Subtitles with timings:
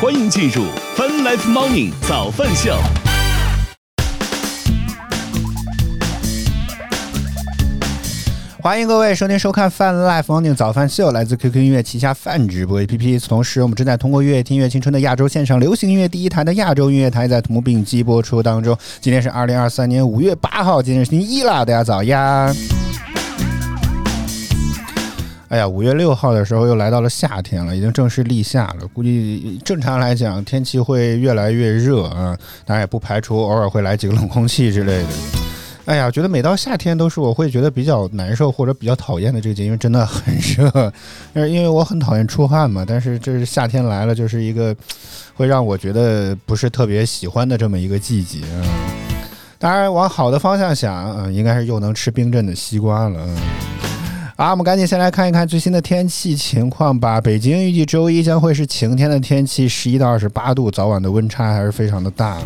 [0.00, 0.62] 欢迎进入
[0.96, 2.72] Fun Life Morning 早饭秀。
[8.62, 13.26] 欢迎各位收听收看 Fun Life Morning 早饭秀，来自 QQ 音乐旗下泛直播 APP。
[13.26, 18.78] 同时，我们正在通过乐听乐青春的亚洲线上流行音乐第一台的亚洲音乐台在同步并机播出当中。
[19.00, 22.54] 今天是二零二三年五月八号，今天是星期一了，大家早呀！
[25.48, 28.86] 哎呀，五月六号的时候又来到了夏天了，已经正式立夏了。
[28.92, 32.36] 估计正常来讲，天气会越来越热啊，
[32.66, 35.08] 当然也不排除偶尔会来几个冷空气之类的。
[35.86, 40.92] 哎呀，觉得每到夏天都是我会觉得比较难受或者比较讨厌的这个节，因为真的很热。
[41.48, 44.76] 因为我很讨厌出汗嘛，但是这是夏天来了，就是一个
[45.34, 48.40] 会让我觉得不是特别喜欢的这么一个季节。
[49.58, 53.26] 当然，往好的方向想，嗯，应该是又能吃冰镇的西瓜了。
[54.40, 57.20] 好，我们赶紧先来看一看最新的天气情况吧。
[57.20, 62.38] 北京预计周一将会是晴天的天气，十一到二十八度，早晚的温差还是非常的大。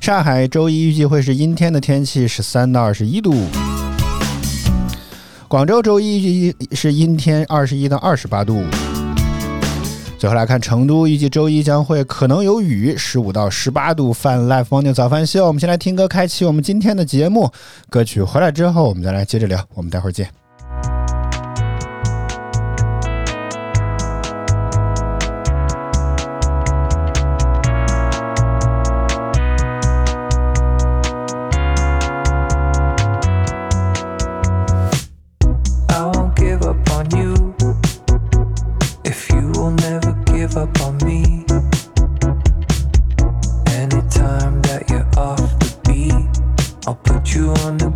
[0.00, 3.34] 上海周一预计会是阴天的天气，十三到二十一度。
[5.48, 8.62] 广州周一预计是阴天，二十一到二十八度。
[10.22, 14.12] 最后来看成都，预计周一将会可能有雨，十五到十八度。
[14.12, 17.50] 泛 Life Morning 早饭秀，我们先来听歌，开启我们今天的节目。
[17.90, 19.66] 歌曲回来之后，我们再来接着聊。
[19.74, 20.41] 我们待会儿见。
[47.42, 47.91] you on the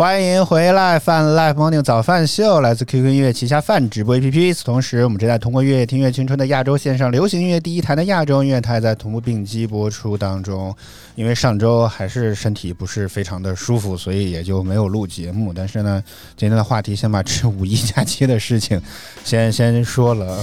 [0.00, 4.54] 欢迎回来，饭 Live Morning 早饭秀来自 QQ 音乐旗下饭直播 APP。
[4.54, 10.74] 此同时，我们正在通过乐听乐青春的亚洲线上流行音乐第一台的亚洲音乐台在同步并机播出当中。
[11.16, 15.52] 因为上周还是身体不是非常的舒服，所以也就没有录节目。
[15.52, 16.02] 但是呢，
[16.34, 18.80] 今天的话题先把这五一假期的事情
[19.22, 20.38] 先先说了。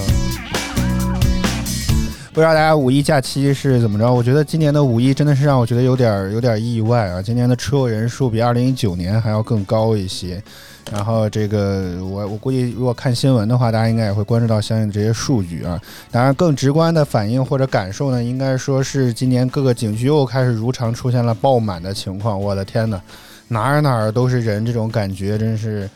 [2.38, 4.14] 不知道大家五一假期是怎么着？
[4.14, 7.20] 我觉得今年的五一真的是让我觉得有点有点意外啊！
[7.20, 10.40] 今年的车祸人数比二零一九年还要更高一些。
[10.92, 15.82] 然后这个我我估计，如果看新闻的话，大家应该也会关注到相应的这些数据啊。
[16.12, 22.40] 当然，更直观的反应或者感受呢，应该说是今年各个景区又开始如常出现了爆满的情况。
[22.40, 23.02] 我的天哪，
[23.48, 25.90] 哪儿哪儿都是人，这种感觉真是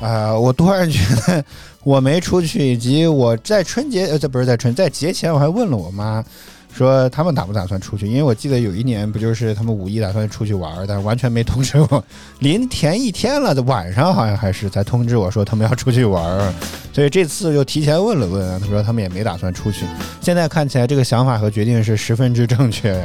[0.00, 0.32] 啊！
[0.32, 1.44] 我突然觉得。
[1.84, 6.24] 我没出去，以及我在春节呃，这不是在春，在节前我还问了我妈，
[6.72, 8.06] 说他们打不打算出去？
[8.06, 12.04] 因为我记得有一年不就是他们五一打算出去玩儿，但是完全没通知我，
[12.38, 16.54] 临前一天了，晚上好像还是才通知我说他们要出去玩儿，
[16.92, 19.84] 所以这次又提前问了问，他说他们也没打算出去。
[20.20, 23.04] 现在看起来这个想法和决定是十分之正确。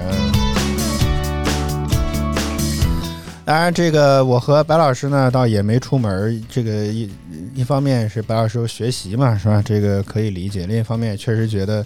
[3.44, 6.44] 当然，这个我和白老师呢，倒也没出门。
[6.52, 7.10] 这个一
[7.56, 9.62] 一方面是白老师学习嘛，是吧？
[9.64, 10.66] 这个可以理解。
[10.66, 11.86] 另一方面，确实觉得，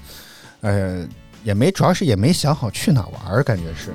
[0.61, 1.07] 呃，
[1.43, 3.91] 也没，主要是也没想好去哪玩，感觉是。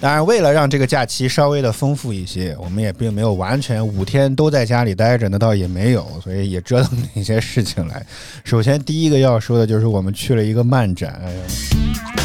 [0.00, 8.04] 当然，为了让这个假期稍微的丰富一些，我们也并没有完全五天都在家里待着，那倒也没有，所以也折腾了一些事情来。
[8.44, 11.20] 首先，第一个要说的就是我们去了一个漫展。
[11.22, 12.19] 哎呀。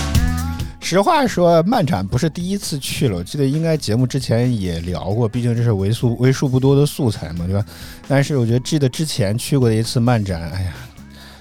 [0.86, 7.66] 实话说，漫展不是第一次去了，我记得应该节目之前也聊过，毕竟这是为数为数不多的素材嘛，对吧？
[8.08, 10.74] 但是我觉得记得之前去过的一次漫展，哎呀，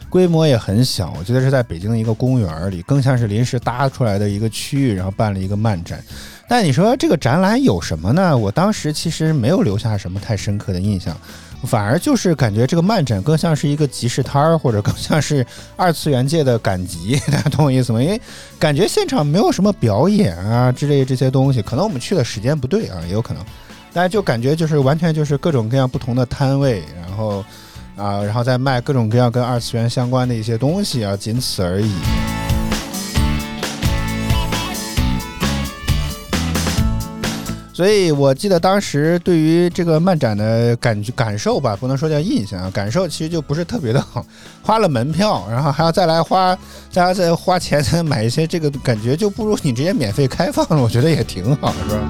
[0.08, 6.02] 规模也很小，我记得是在北京的一个公园里，更像是临时搭出来的一个区域，然后办了一个漫展。
[6.48, 8.36] 但你说这个展览有什么呢？
[8.36, 11.16] 我当时其实没有留下什么太深刻的印象。
[11.66, 15.46] 反而就是感觉这个漫展更像是一个集市摊儿，或者更像是
[15.76, 18.02] 二次元界的赶集，大家懂我意思吗？
[18.02, 18.20] 因为
[18.58, 23.42] 感觉现场没有什么表演啊之类这些东西，可能我们去的时间不对啊，也有可能。
[23.94, 27.42] 但是就感觉就是完全就是各种各样不同的摊位，然后
[27.96, 32.43] 啊，然后再卖各种各样跟二次元相关的一些东西啊，仅此而已。
[37.74, 44.24] 所以，我记得当时对于这个漫展的感觉感受吧，不能说叫印象啊，感受其实就不是特别的好。
[44.62, 46.54] 花了门票，然后还要再来花，
[46.92, 50.80] 大家再花钱再买一些，这个感觉就不如你直接免费开放了。
[50.80, 52.08] 我觉得也挺好，是吧？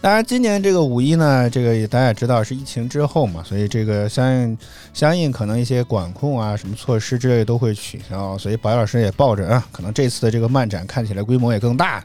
[0.00, 4.58] 当然，今年这个五一呢，这个大家也知道是疫情之后嘛，所以这个相应
[4.94, 8.38] 相应可能一些管控啊，什么措施之类都会取消。
[8.38, 12.00] 所以白老师也抱着啊，可能这次的这个漫展看起来规模也更大。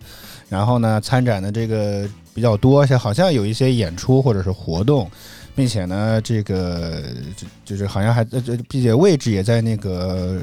[0.49, 5.09] 然后呢，参展的这个比较多，像好像有一些演出或者是活动，
[5.55, 7.03] 并且呢，这个
[7.35, 8.39] 就就是好像还这，
[8.69, 10.41] 并且位置也在那个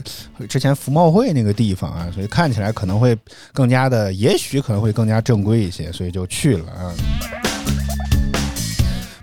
[0.49, 3.17] 之前服贸会那个地方啊，所以看起来可能会
[3.53, 6.93] 更加的，也许可能会更加正规一些，所以就去了啊。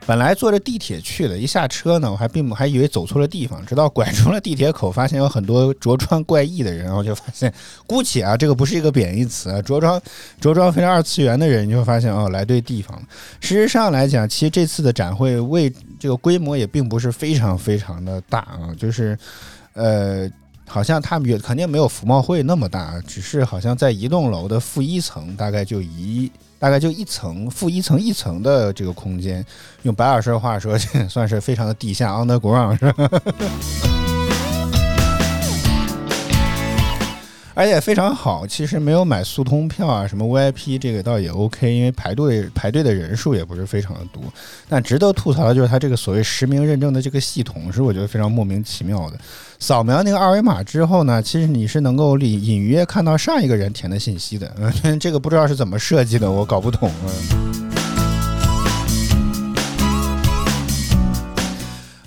[0.08, 7.54] 本来坐着地铁去的，一下车呢，我还并不还以为走错了地方，直到拐出了地铁口，发现有很多着装怪异的人，然后就发现，
[7.86, 10.02] 姑且啊，这个不是一个贬义词，着装
[10.40, 13.04] 着装非常二次元的人，你会发现哦，来对地方了。
[13.40, 19.18] 事实上来讲，其实这次的展会为这个规模也并不是非常非常的大啊，就是
[19.74, 20.28] 呃，
[20.68, 26.30] 好像他们也肯定没有服贸会那么大，只是好像在一栋楼的负一层，大概就一。
[26.62, 29.44] 大概就一层，负一层一层的这个空间，
[29.82, 30.78] 用白老师的话说，
[31.10, 33.10] 算是非常的地下 underground，是吧？
[37.56, 44.22] 而且非常好，其实没有买速通票啊，什么 VIP 这个倒也 OK，因为排队排队的人数也不是非常的多。
[44.70, 49.20] 但值得吐槽的就是它这个所谓实名认证的这个系统，是我觉得非常莫名其妙的。
[49.62, 54.52] 扫描那个二维码之后呢，其实你是能够隐隐约看到上一个人填的信息的。
[54.58, 56.92] 嗯，这个不知道是怎么设计的，我搞不懂。
[57.06, 57.62] 嗯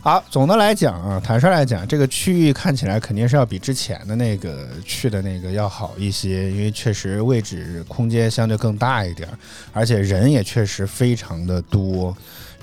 [0.03, 9.29] 好，总的来讲啊，坦率来讲，这个区域看起来肯定是要比之前的那个去的那个要好一些，因为确实位置空间相对更大一点，
[9.73, 12.15] 而且人也确实非常的多。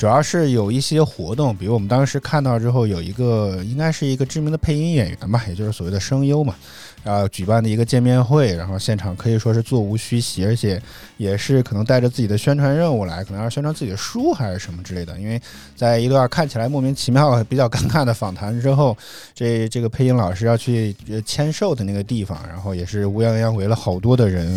[0.01, 6.55] 主要是有一些活动，比如我们当时看到之后，有一个应该是一个知名的配音演员吧，也就是所谓的声优嘛，
[7.03, 10.81] 啊，举办的一个见面会，然后现场可以说是座无虚席，而且
[11.17, 15.19] 也是可能带着自己的宣传任务来，可能要宣传自己的书还是什么之类的。
[15.19, 15.39] 因为
[15.75, 18.97] 在一段看起来莫名其妙、比较尴尬的访谈之后，
[19.35, 24.51] 这这个配音老师要去签售的那个地方，然后也是乌泱泱围了好多的人。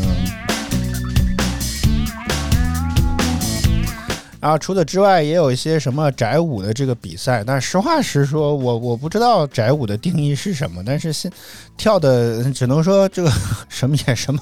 [4.44, 7.42] 然后除此之外，也有一些什么宅舞的这个比赛。
[7.46, 10.82] 但实话实说，我我不知道宅舞的定义是什么。
[10.84, 11.32] 但是现
[11.78, 13.32] 跳的只能说这个
[13.70, 14.38] 什么也什么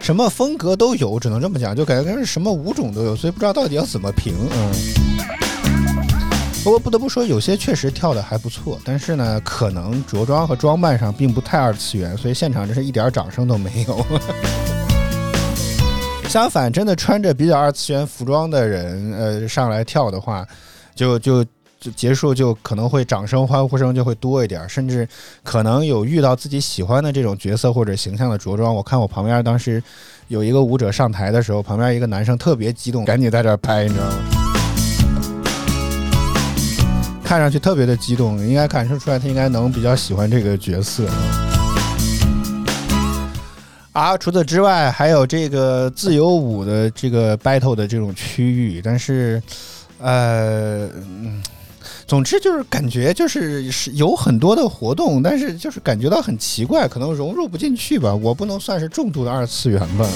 [0.00, 4.32] 什么风格都有，只能这么讲，就感觉跟什么舞种都有，所以不知道到底要怎么评。
[4.50, 4.72] 嗯。
[6.64, 14.06] 不过不得不说，有些确实跳的还不错，但是呢，可能着装和装扮上并不太二次元，所以现场真是一点掌声都没有。
[16.32, 20.48] 相反，真的穿着比较二次元服装的人，呃，上来跳的话，
[20.94, 21.44] 就就
[21.78, 25.06] 就结束，就可能会掌声、欢呼声就会多一点，甚至
[25.42, 28.74] 可能有遇到自己喜欢的这种角色或者形象的着装。
[28.74, 29.82] 我看我旁边当时
[30.28, 34.12] 有一个舞者上台的时候，旁边一个男生特别激动，赶紧在这拍，你知道吗？
[37.22, 41.06] 看上去特别的激动，应该感受出来他应该能比较喜欢这个角色。
[43.92, 49.42] 啊，除此之外，还有这个自由舞的这个 battle 的这种区域，但是，
[49.98, 50.88] 呃，
[52.06, 58.14] 总之就是感觉就是是有很多的活动，但是就是感觉到很奇怪，可能融入不进去吧。
[58.14, 60.08] 我不能算是重度的二次元吧。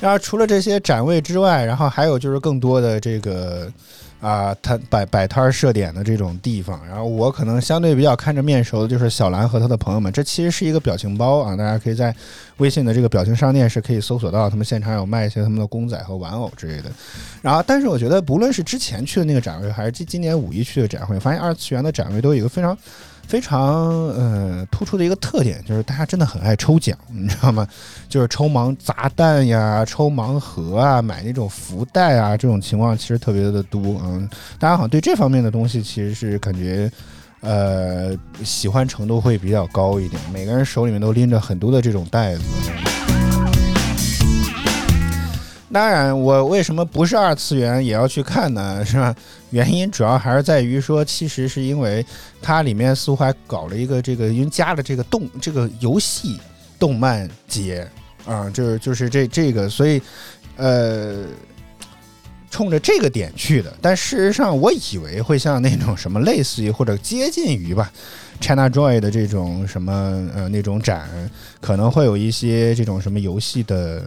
[0.00, 3.72] 然后除了这些展位之外，然后还有就是更多的这个。
[4.20, 10.12] 啊，他摆摆摊设点的这种地方，然后我可能相对比较看着面熟的就是小兰和他的朋友们。
[10.12, 12.14] 这其实是一个表情包啊，大家可以在
[12.56, 16.90] 微信的这个表情商店是可以搜索到，他们现场有卖一些他们的公仔和玩偶之类的。
[17.42, 22.76] 然后，但是我觉得不论是之前去的那个展会，还是今今年五一去的展会，发现二次元的展位都有一个非常。
[23.26, 23.58] 非常
[24.10, 27.66] 呃突出的一个特点就是大家真的很爱抽奖， 你知道吗？
[28.08, 34.00] 就是抽盲砸蛋呀、抽盲盒啊、买那种福袋啊，这种情况其实特别的多。
[34.04, 34.28] 嗯，
[34.60, 36.90] 大家好像对这方面的东西其实是感觉
[37.40, 42.42] 呃喜欢程度会比较高一点，每个人手里面都拎着很多的这种袋子。
[45.72, 48.82] 当然，我为什么不是二次元也要去看呢？
[48.84, 49.14] 是吧？
[49.56, 52.04] 原因主要还是在于说，其实是因为
[52.42, 56.38] 它里面似乎还搞了一个这个，因为加了这个动这个游戏
[56.78, 57.88] 动漫节
[58.26, 59.98] 啊，就是就是这这个，所以
[60.58, 61.24] 呃，
[62.50, 63.74] 冲着这个点去的。
[63.80, 67.90] 但事实上，我以为会像那种什么类似于或者接近于吧
[68.38, 69.92] ，China Joy 的这种什么
[70.34, 71.08] 呃那种展，
[71.62, 74.04] 可能会有一些这种什么游戏的。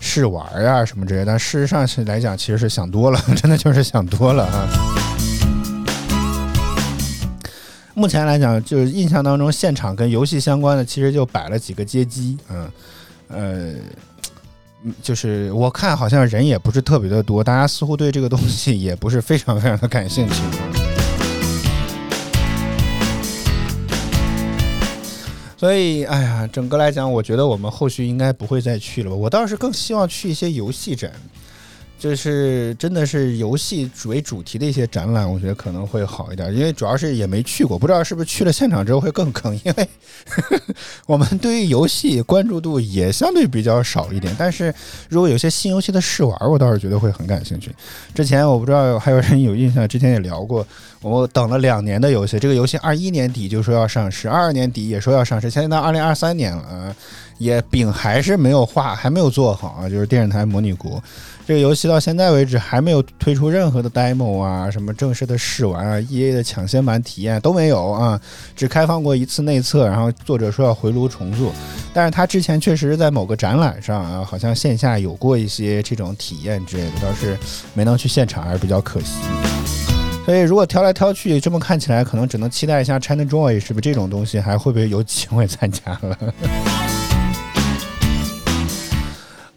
[0.00, 4.68] 试玩啊什么之类，但事实上是来讲，其实是想多了， 真的就是想多了啊。
[7.94, 12.70] 目前来讲，就是印象当中，现场跟游戏相关的，其实就摆了几个街机，嗯，
[13.26, 13.74] 呃，
[15.02, 20.42] 就是我看好像人也不是特别的多，大家似乎对这个东西也不是非常非常的感兴趣。
[25.58, 29.12] 所以，哎呀，整个来讲，我觉得我们后续应该不会再去了。
[29.12, 31.12] 我倒是更希望去一些游戏展。
[31.98, 39.52] 就是真的是游戏为主题的一些展览，我觉得可能会好一点，因为主要是也没去过，不知道是不是去了现场之后会更坑。
[39.64, 39.88] 因为
[41.06, 44.72] 我们对于游戏关注度也相对比较少一点，但是
[45.08, 47.74] 如果有些新游戏的试玩，我倒是觉得会很感兴趣。
[48.14, 50.64] 之前我不知道还有人有印象，之前也聊过，
[51.02, 56.94] 我等了两年的游戏，这个游戏二一年底就说要上市，二二年底也说要上市，现在到二零二三年了，
[57.38, 61.02] 也饼还是没有画，还没有做好啊，就是电视台模拟国。
[61.46, 68.20] 这个游戏到现在为止还没有推出任何的 demo 啊，什么正式的试玩啊，EA 的抢先版体验都没有啊，
[68.54, 71.50] 只开放过一次内测，然后作者说要回炉重做，
[71.94, 77.38] 但是他之前确实是在某个展览上啊，好像线下有过一些这种体验之类的，倒是
[77.72, 79.14] 没能去现场，还是比较可惜。
[80.26, 86.18] 所以如果挑来挑去，这么看起来，可能只能期待一下 China Joy 是不是这种东西还会不会有机会参加了？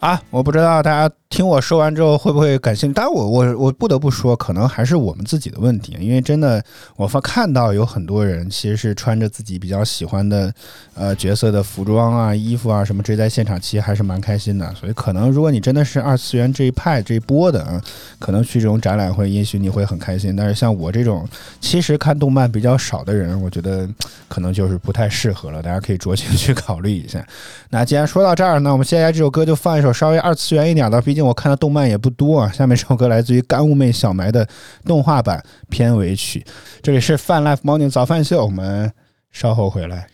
[0.02, 1.16] 啊，我不知道大家。
[1.32, 2.94] 听我说完之后会不会感兴趣？
[2.94, 6.62] 当然，我我我不得不说，可能还是我们自己的问题，因为真的，
[6.98, 10.54] 我发看到有很多人其实是穿着自己比较喜欢的
[10.94, 14.76] 呃角色的服装啊、衣服啊什么，这在现场其实还是蛮开心的。
[14.76, 17.82] 所以，可能如果你真的是二次元这一派这一波的啊，
[18.20, 20.36] 可能去这种展览会，也许你会很开心。
[20.36, 21.26] 但是像我这种
[21.62, 23.88] 其实看动漫比较少的人，我觉得
[24.28, 25.64] 可能就是不太适合了。
[25.64, 27.26] 大家可以酌情去考虑一下。
[27.70, 31.27] 那既然说到这儿，那我们接下来这首歌就放一首稍微二次元一点的，毕竟。
[31.27, 34.49] 我看的动漫也不多啊，下面这首歌来自于干物妹小埋的
[34.85, 36.47] 动画版片尾曲。
[36.83, 38.93] 这里是饭 Life Morning 早饭秀，我们
[39.33, 39.97] 稍后回来。
[39.97, 40.09] はい、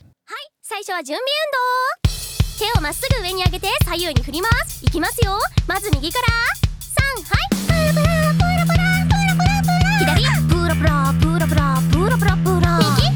[0.62, 2.12] 最初は準備運動。
[2.58, 4.82] 手をまっすぐ上に上げて左右に振ります。
[4.84, 5.38] いきますよ。
[5.66, 6.26] まず右から。
[6.80, 7.48] 三、はい。
[7.66, 9.98] プラプラプラプラプラプラプラ。
[9.98, 10.24] 左。
[10.48, 12.78] プラプラプラプラプラプラプラ。
[12.78, 13.15] 右。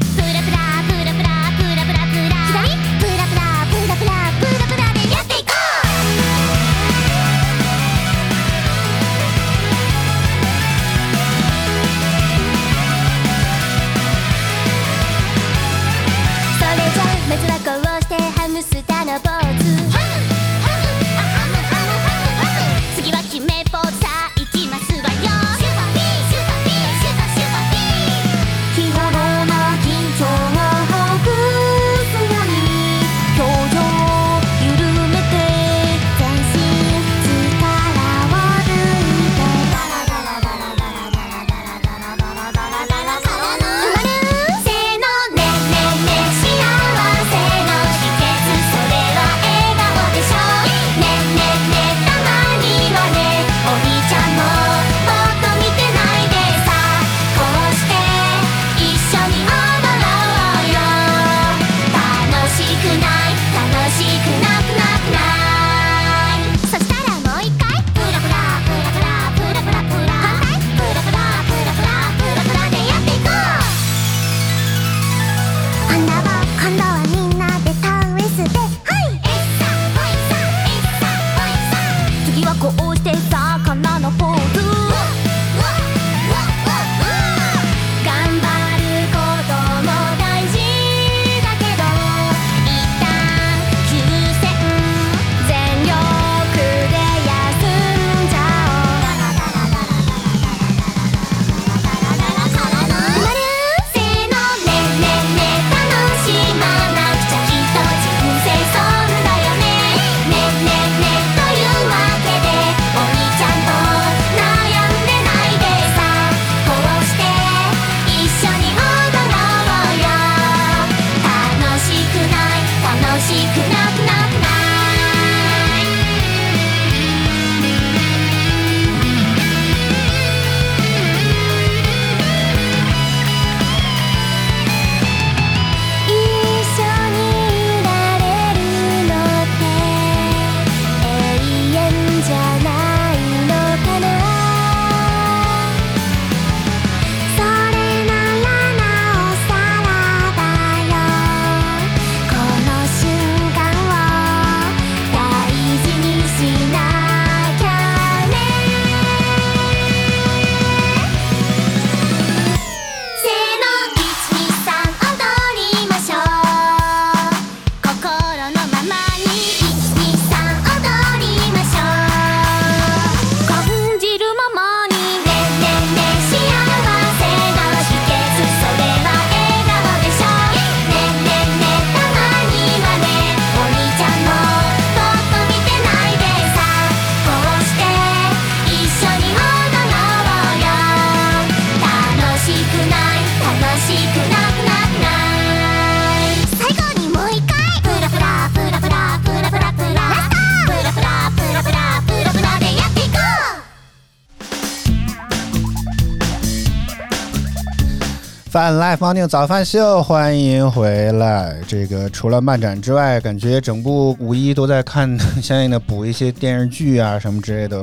[208.52, 211.58] 饭 live morning 早饭秀，欢迎回来。
[211.66, 217.82] 这个除了漫展之外，感觉整部五一都在看相应的补一些电视剧啊什么之类的。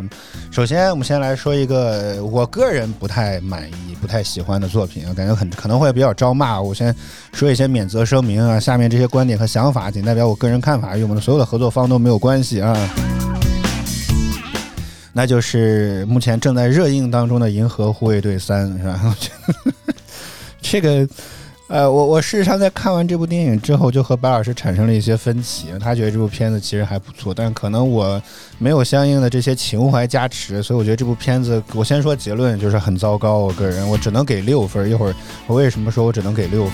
[0.52, 6.62] 首先，我们先来说一个我个人不太满意、不太喜欢的作品，感觉很可能会比较招骂。
[6.62, 6.96] 我先
[7.34, 12.78] 说一些免责声明啊，下面这些观点和想法仅代表我个人看法，与我们的所有的合作方都没有关系啊。
[15.14, 19.16] 那就是目前正在热映当中的《银河护卫队三》，是吧？
[20.62, 21.08] 这个，
[21.67, 25.67] 呃，我我事实上在看完这部电影之后，就和白老师产生了一些分歧。
[25.80, 28.22] 他觉得这部片子其实还不错，但可能我
[28.58, 33.38] 没有相应的这些情怀加持，所以我觉得这部片子，我先说结论就是很糟糕。
[33.38, 34.89] 我个人我只能给六分。
[34.89, 35.15] 一会儿
[35.48, 36.74] 我为什么说我只能给六分？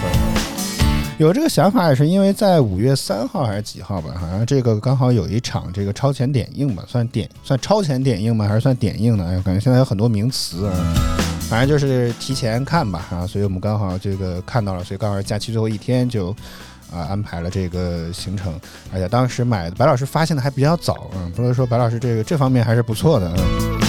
[1.17, 4.13] 有这个想法也是因为在五月三号还是几号吧？
[4.19, 8.45] 好像这个刚好有一场这个超前点映吧，算点算超前点映吗？
[8.45, 9.25] 还是算点映呢？
[9.29, 10.73] 哎，感觉现在有很多名词啊。
[11.47, 16.31] 反正就是提前看吧，啊，所以我们刚好这个看到了，所以刚好假期最后一天就
[16.91, 18.59] 啊安排了这个行程，
[18.91, 23.79] 而且当时买白老师发现的还比较早，嗯，不是说白老师这个这方面还是不错的，嗯，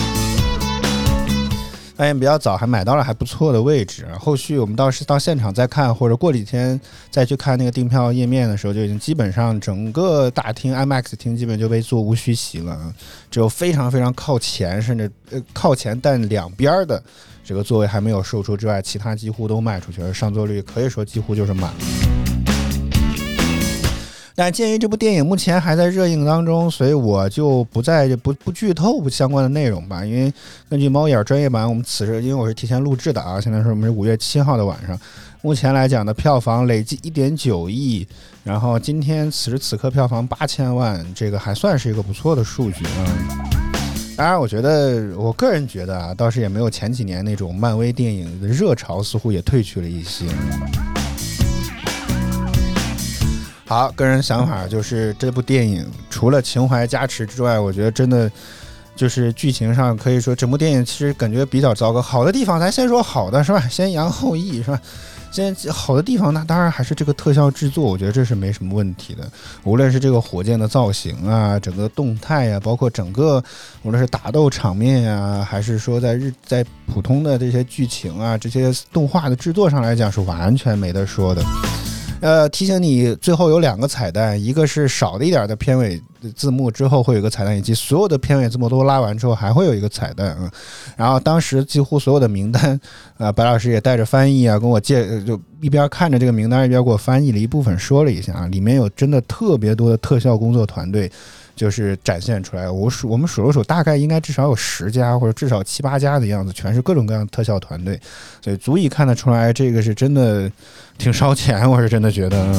[1.97, 6.79] 发现比较早，还买到了还不错的位置，后续我们到时到现场再看，或者过几天
[7.11, 12.95] 再去看那个订票页面的时候，就已经基本上整个大厅 IMAX 厅基本就被座无虚席了，
[13.31, 17.03] 只有非常非常靠前，甚至呃靠前但两边的。
[17.47, 21.79] 这个座位还没有售出之外，其他几乎都卖出去了，上座率可以说几乎就是满了。
[24.35, 30.05] 但鉴于这部电影目前还在热映当中，所以我就不再不不剧透相关的内容吧。
[30.05, 30.31] 因为
[30.69, 34.99] 根据猫眼专业版，我们此时因为我是提前录制的啊，现在是我们是五月七号的晚上，
[35.41, 38.05] 目前来讲的票房累计一点九亿，
[38.43, 43.66] 然后今天此时此刻票房八千万，这个还算是一个不错的数据啊。
[44.17, 50.25] 当然，我觉得我个人觉得啊，倒是也没有前几年那种漫威电影的热潮，似乎也退去了一些。
[53.67, 58.31] 好，个人想法就是这部电影除了情怀加持之外，我觉得真的
[58.95, 62.01] 就是剧情上可以说整部电影其实感觉比较糟糕。
[62.01, 63.61] 好的地方咱先说好的是吧？
[63.69, 64.81] 先扬后抑是吧？
[65.37, 69.31] 现在好的地方，那当然还是这个特效制作，我觉得这是没什么问题的。
[69.65, 73.45] 无论是这个火箭的造型啊，整个动态啊，包括整个
[73.83, 81.43] 无论是打斗场面呀，还是说在日在普通的这些剧情啊，这些动画的制作上来讲，是完全没得说的。
[82.21, 86.01] 呃，提醒你，最后有两个彩蛋，一个是少了一点的片尾
[86.35, 90.51] 字幕，之后会有一个彩蛋，以及所有的片尾字幕都拉完之后还会有一个彩蛋啊。
[90.97, 92.81] 然后当时几乎所有的名单，
[93.19, 101.11] 啊，白老师也带着翻译啊，跟我借，就一边看着这个名单，一边给我翻译了一部分，说了一下啊，里面有真的特别多的特效工作团队。
[101.57, 107.99] 就是展现出来，我数我们数了数，大概应该至少有十家或者至少七八家的样子，全是各种各样的特效团队，
[108.45, 110.49] 所以足以看得出来，这个是真的
[110.99, 112.55] 挺烧钱，我是真的觉得。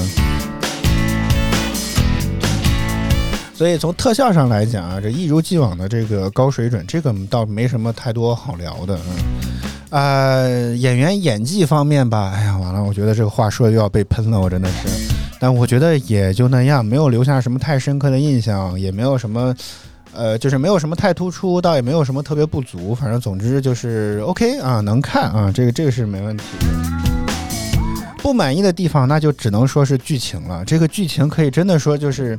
[3.53, 8.99] 所以从特效上来讲啊，这一如既往的这个高水准，这个倒没什么太多好聊的。
[9.91, 15.16] 嗯，啊，演员演技方面吧，哎呀，完了，我觉得这个话说的又要被喷了，我真的是。
[15.39, 19.55] 但我觉得也就那样，没有留下什么太深刻的印象，也没有什么，
[20.13, 22.95] 呃，就是没有什么太突出，倒也没有什么特别不足。
[22.95, 26.43] 反正总之就是 OK 啊，能看啊，这个这个是没问题。
[28.17, 30.65] 不满意的地方，那就只能说是剧情了。
[30.65, 32.37] 这个剧情可以真的说就是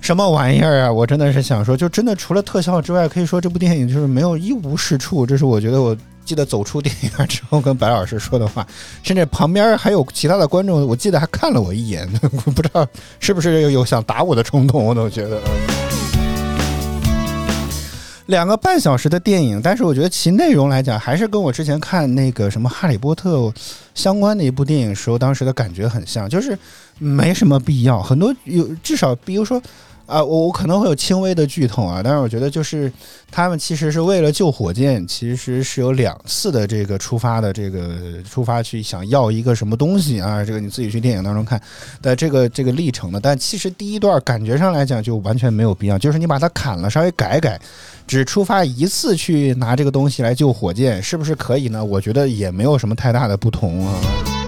[0.00, 0.92] 什么玩意儿啊！
[0.92, 5.24] 我真的是想说，就真的除了特效之外，可以说这部电影就是没有一无是处。
[5.24, 5.96] 这是我觉得我。
[6.24, 8.66] 记得走出电影院之后跟白老师说的话，
[9.02, 12.86] 甚至旁边还有其他的观众，我记得还看了我一眼，我 不知道
[13.20, 15.40] 是不是有想打我的冲动，我都觉得。
[18.26, 23.38] 两个半小时的电影，但是我觉得其内容来讲，还是跟我之前看那个什么《哈利波特》
[23.94, 26.56] 相关的一部电影时候，当时的感觉很像，就是
[26.98, 29.60] 没什么必要，很多有至少比如说。
[30.06, 32.92] 啊，我我可能会有轻微的剧痛啊，但是我觉得就是
[33.30, 41.60] 他们其实是为了救火箭，其实是有两次的这个出发的这个出发去想要一个什么东西啊，这个你自己去电影当中看
[42.02, 43.20] 的这个这个历程的。
[43.20, 47.58] 但其实第一段感觉上来讲就完全没有必要，就是你把它砍了，稍微改改，
[48.06, 51.82] 只出发一次去拿这个东西来救火箭，是不是可以呢？
[51.82, 54.41] 我觉得也没有什么太大的不同啊。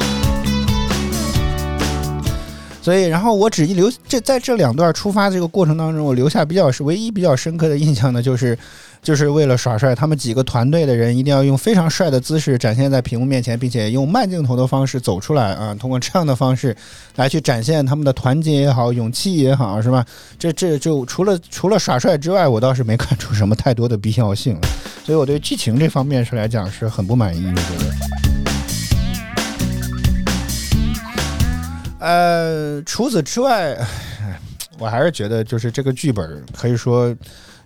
[2.85, 8.59] 所以，然后我只一留这在这两段出发这个过程当中，我留下比较是唯一比较深刻的印象呢，就是，
[9.03, 16.77] 就是为了耍帅，他们几个团队的人一定要用非常帅的姿势展现在屏幕面前，并且用慢镜头的方式走出来啊，通过这样的方式
[17.17, 20.05] 来去展现他们的团结也好，勇气也好，是吧？
[20.39, 24.59] 这这就除了除了耍帅之外，我倒是没看出什么太多的必要性，
[25.07, 28.24] 所以我对剧情这方面是来讲是很不满意，我觉得。
[32.05, 33.75] 呃，除此之外，
[34.79, 37.15] 我还是觉得就是这个剧本可以说。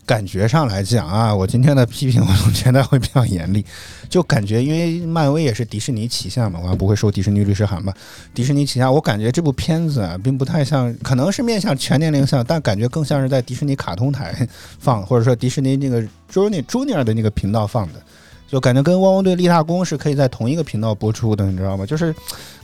[0.06, 3.62] 感觉上来讲啊，我今天的批评我总觉得会比较严厉，
[4.08, 7.92] 就感觉因为漫威也是迪士尼旗下嘛，我还不会受迪士尼律师函吧？
[8.32, 14.48] 迪士尼旗下，我感觉这部片子啊，并不太像，可能是面向全年龄向，但感觉更像是在迪士尼卡通台
[14.80, 16.00] 放，或者说迪士尼那个
[16.32, 18.00] Junior Junior 的那个频道放的，
[18.48, 21.84] 就感觉跟汪汪队立大功是可以在同一个频道播出的，你知道吗？
[21.84, 22.14] 就是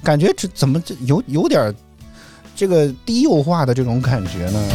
[0.03, 1.73] 感觉这怎么这有有点
[2.57, 4.69] 这个低幼化的这种感觉呢？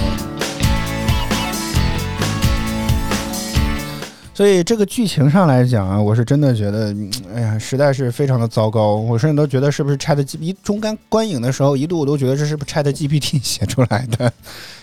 [4.36, 6.96] 所以这个剧情上来讲啊，我是真的觉得，
[7.36, 8.96] 哎呀，实在是非常的糟糕。
[8.96, 14.32] 我甚至都觉得是不是 Chat G 一中干观影的时候，一度我都觉得这是不是 Chat GPT 写出来的，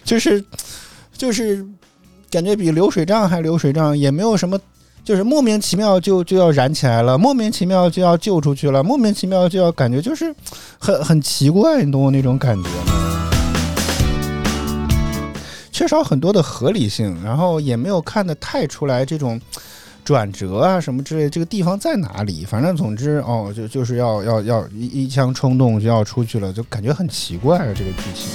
[0.04, 0.44] 就是
[1.16, 1.64] 就是
[2.30, 4.60] 感觉比流水账还流水账，也没有什么，
[5.06, 10.34] 就是莫名其妙就就要燃起来了，莫名其妙就要救出去了，莫名其妙就要感觉就是
[10.80, 13.30] 很很奇怪，你懂我那种感觉吗？
[15.70, 19.40] 缺少很多的合理性，然后也没有看得太出来这种
[20.04, 22.44] 转折啊什么之类，这个地方在哪里？
[22.44, 28.28] 反正总之哦，就就是要要要一一腔冲动就要出去了，就感觉很奇怪啊这个剧情。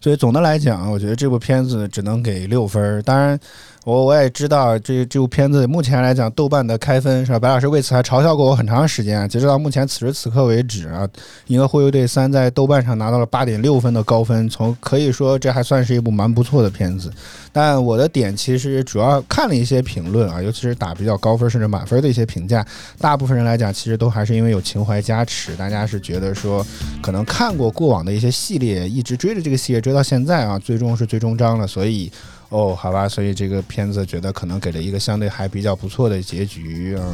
[0.00, 3.02] 所以总的来讲，我觉得这部片子只能给六分。
[3.02, 3.38] 当然。
[3.84, 7.38] 我我也知道这这部片子目前来讲，豆瓣的开分是吧？
[7.38, 9.26] 白老师为此还嘲笑过我很长时间啊。
[9.26, 11.06] 截止到目前此时此刻为止啊，
[11.46, 17.10] 《银河护卫队三》在豆瓣上拿到了八点六分的高分，从可以说这还算是一部蛮不错的片子。
[17.50, 22.66] 但我的点其实主要看了一些评论啊，尤其是打比较高分甚至满分的一些评价，
[22.98, 26.66] 大部分人来讲其实都还是因为有情怀加持，大家是觉得说
[27.00, 32.12] 可能看过过往的一些系列，一直追着这个系列追到现在啊，最终是最终章了，所以。
[32.50, 37.04] 哦，好吧，所以这个片子觉得可能给了一个相对还比较不错的结局啊。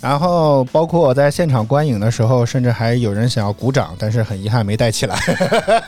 [0.00, 5.18] 然后包括我在现场观影的时候，甚至还有人想要鼓掌，但是很遗憾没带起来。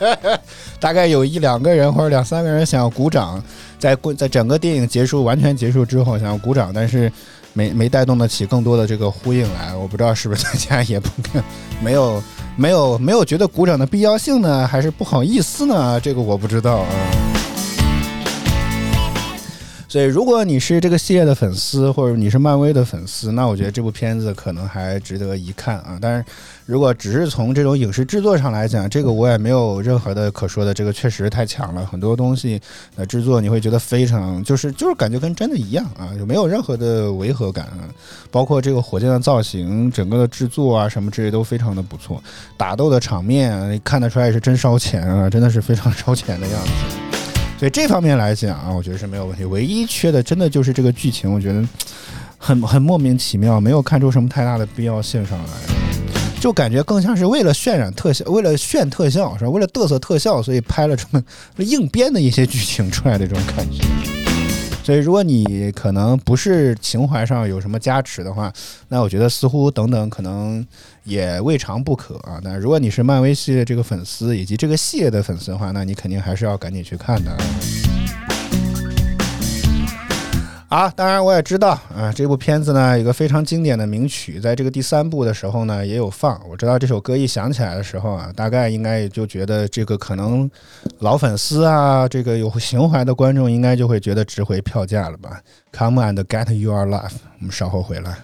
[0.79, 3.43] 大概有一两个人或者两三个人想要鼓掌，
[3.77, 7.11] 在过在整个电影结束完全结束之后想要鼓掌，但是
[7.53, 9.75] 没没带动得起更多的这个呼应来。
[9.75, 11.09] 我不知道是不是大家也不
[11.81, 12.21] 没有。
[12.59, 15.99] 没有没有觉得鼓掌的必要性呢，还是不好意思呢？
[16.01, 16.87] 这个我不知道啊。
[19.89, 25.97] 所以，如果你是这个系列的粉丝，或者你是漫威的粉丝，那我觉得这部片子可能还值得一看啊。
[26.01, 26.25] 但是，
[26.65, 30.73] 如果只是从这种影视制作上来讲，这个我也没有任何的可说的。
[30.73, 32.61] 这个确实太强了，很多东西
[32.97, 37.65] 的制作你会觉得非常就是就是感觉跟真的一样啊，就没有任何的违和感。
[37.67, 37.87] 啊
[38.29, 42.21] 包括这个火箭的造型，整个的制作啊什么之类都非常的不错，
[42.57, 47.06] 打斗的场面看得出来是真烧钱啊，真的是非常烧钱的样子。
[47.57, 49.43] 所以这方面来讲啊，我觉得是没有问题。
[49.43, 51.67] 唯一缺的，真的就是这个剧情，我觉得
[52.37, 55.53] 很很莫名其妙，没有看出什么太大的必要性上来，
[56.39, 59.49] 就感觉更像是为了渲染特效，为了炫特效，是吧？
[59.49, 61.23] 为了嘚瑟特效，所以拍了这么
[61.57, 64.16] 硬编的一些剧情出来的这种感觉。
[64.87, 68.49] 所以，如果你可能不是情怀上有什么加持的话，
[68.87, 70.65] 那我觉得似乎等等可能
[71.03, 72.39] 也未尝不可啊。
[72.41, 77.35] 那如果你是漫威系列这个粉丝以及这个系列的粉丝的话，那你肯定还是要赶紧去看的。
[80.69, 86.37] 啊，当然我也知道啊，这部片子呢有个非常经典的名曲，在这个第三部的时候呢也有放。
[86.49, 90.49] 我知道这首歌一响起来的时候啊，大概应该也就觉得这个可能
[90.99, 95.39] 老粉丝啊，这个有情怀的观众应该就会觉得值回票价了吧。
[95.71, 98.17] Come and get your love，我们稍后回来。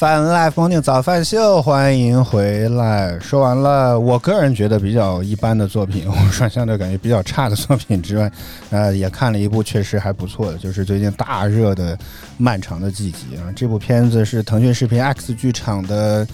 [0.00, 3.18] 饭 live morning 早饭秀，欢迎回来。
[3.20, 8.32] 说完了，我个人觉得比较一般的作品，我说相对感觉比较差的作品之外，
[8.70, 11.94] 呃，也看了一部确实还不错的，就是最近大热的
[12.38, 13.52] 《漫长的季节》啊。
[13.54, 16.26] 这部片子是腾讯视频 X 剧场的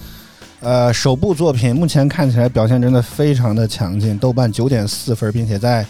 [0.61, 5.85] 呃首部作品，目前看起来表现真的非常的强劲，豆瓣九点四分，并且在。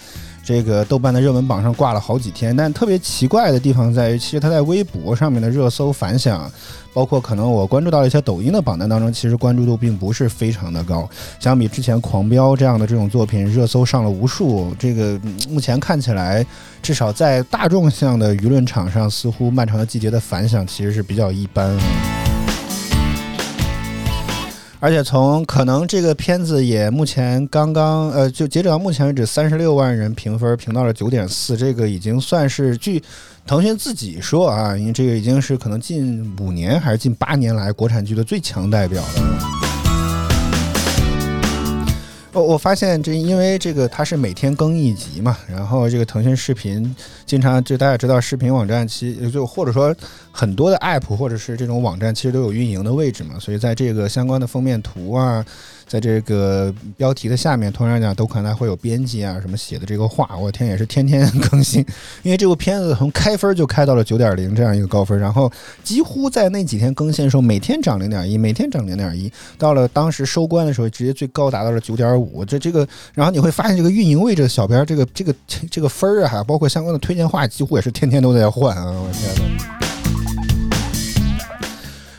[0.48, 6.50] 这个豆瓣的热门榜上挂了好几天，但特别奇怪的地方在于，其实它在微博上面的热搜反响，
[6.94, 11.06] 包括可能我关注到了一些抖音的榜单当中，其实关注度并不是非常的高。
[11.38, 16.46] 相比之前《狂飙》这样的这种作品，热搜上了无数，这个目前看起来，
[16.82, 21.78] 至少在大众向的舆论场上，似乎《漫长的季节》的反响其实是比较一般。
[24.80, 33.02] 而且从可能这个片子也目前刚刚呃，就截止到目前为止，三十六万人评分评到了九点四，这个已经算是据
[33.46, 39.67] 腾讯自己说啊，因为这个已经是可能近五年还是近八年来国产剧的最强代表了。
[42.38, 46.96] 我我发现这因为这个它是每天更一集嘛，然后这个腾讯视频
[47.26, 49.96] 经常就大家知道视频网站其就或者说
[50.32, 55.44] 很多的 app 或者是这种网站其实都有运营的位置嘛，所以在这个相关的封面图啊。
[55.88, 61.86] 在这个标题的下面，通常讲都可能会有编辑啊什么写的这个话，我天也是天天 更新，
[62.24, 65.50] 因为这部片子从开分就开到了九点零这样一个高分，然后
[65.84, 75.34] 几乎在那几天更新的时候，每天涨零点一，每天涨零点一，到了当时收官的时候，直接最高达到了九点五，这这个，然后你会发现这个运营位置的小编这个这个
[75.72, 79.87] 这个分儿啊，包括相关的推荐话，几乎也是天天都在换啊，我天呐。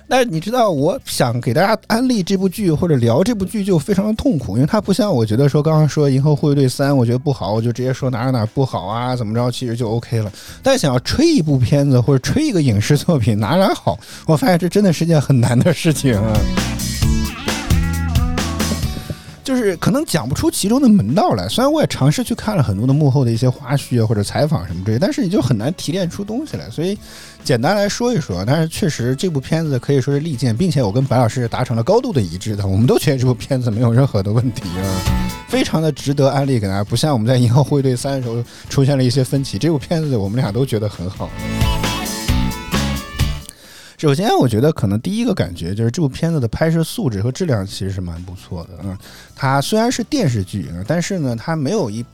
[0.08, 10.32] 但是你知道，我想给大家安利这部剧或者聊这部剧就非常的痛苦，因为它不像我觉得说刚刚说《银河护卫队三》，我觉得不好，我就直接说哪哪哪不好啊，怎么着，其实就 OK 了。
[10.62, 16.32] 但想要吹一部片子或者吹一个影视作品哪哪好，我发现这真的是件很难的事情啊。
[19.48, 26.68] 就是可能讲不出其中的门道来，虽然我也尝试去看了很多的幕后的一些花絮啊或者采访什么之类，但是你就很难提炼出东西来。
[26.68, 26.98] 所以
[27.42, 34.84] 简单来说一说，但是确实这部片子可以说是利剑，并且我跟白老师达成了高度的一致的，我们都觉得这部片子没有任何的问题啊，
[35.48, 36.84] 非常的值得安利给大家。
[36.84, 41.30] 不像我们在《银河护卫队三》的时候出现了一些分歧，这部片子我们俩都觉得很好。
[43.98, 48.96] 首先，我觉得可能第一个感觉就是这部片子的拍摄素质和质量其实是蛮不错的嗯，
[49.34, 52.04] 它虽然是电视剧，但是呢，它没有一。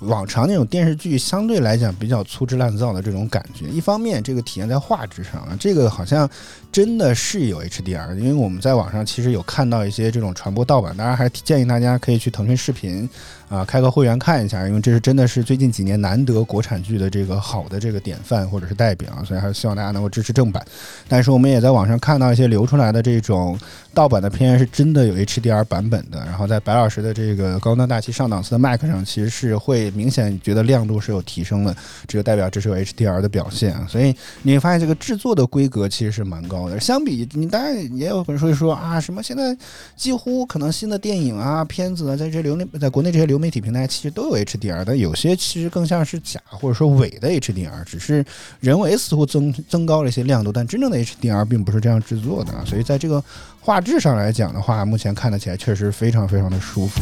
[0.00, 6.28] 往常那种电视剧相对来讲比较粗制滥造的这种感觉，一方面这个体现在画质上啊，这个好像
[6.72, 13.08] 真的是有 HDR，因为我们在网上其实有看到一些这种传播盗版，当然还建议大家可以去腾讯视频
[13.48, 20.64] 啊开个会员看一下，因为这是真的是最近几年难得国产剧的这个好的这个典范或者是代表，所以还是希望大家能够支持正版。
[21.08, 23.58] 但是我们也在网上看到一些流出来的这种
[23.92, 29.90] 盗版的片是真的有 HDR 版本的，然后在白老师的这个高端大气上档次的 Mac 上其实是会。
[29.90, 31.74] 明显觉得亮度是有提升的，
[32.06, 39.56] 这就代表这是有 HDR 的表现啊，所以你会发现这个制作的规格其实是蛮高相比你当然也有可能说说啊，什么现在
[39.96, 48.24] 几乎可能新的电影啊、片子啊，在这流内在国内这些流媒体平台其实都有 HDR，但有些其实更像是假或者说伪的 HDR，只是
[48.60, 52.64] 人为似乎增增高了一些亮度，但真正的 HDR 并不是这样制作的啊。
[52.66, 53.22] 所以在这个
[53.60, 57.00] 画质上来讲的话，目前看得起来确实非常非常的舒服。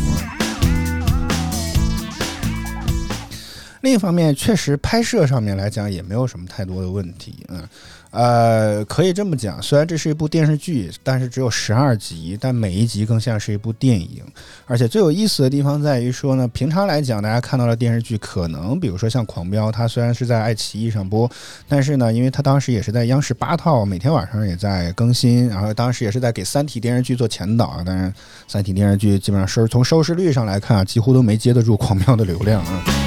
[3.89, 7.67] 另一方面，确实拍摄上面来讲也没有什么太多的问题，嗯。
[8.11, 14.23] 呃，可以这么讲，虽然这是一部电视剧，但是只有十二集，但每一集更像是一部电影。
[14.65, 21.31] 而且最有意思的地方在于说呢，平常来讲，大家看到的电视剧，可能比如说像《狂飙》，它虽然是在爱奇艺上播，
[21.69, 27.83] 但是呢，因为它当时也是在央视八套，每天晚上也在更新，然后当时也是在给《三体》电视剧做前导。
[27.85, 28.11] 当然，
[28.47, 32.98] 《三体》电视剧基本上收从收视率上来看啊，几乎都没接得住《狂飙》的流量啊。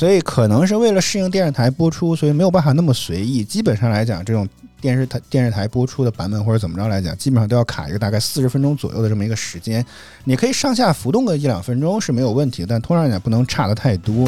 [0.00, 3.44] 所以可能是为了适应电视台播出，所以没有办法那么随意。
[3.44, 4.48] 基本上来讲，这种
[4.80, 9.84] 电视台电视台播出的版本或者怎么着来讲，基本上都要卡一个大概四十分钟左右的这么一个时间。
[10.24, 14.26] 你可以上下浮动个一两分钟是没有问题，但通常来讲不能差的太多。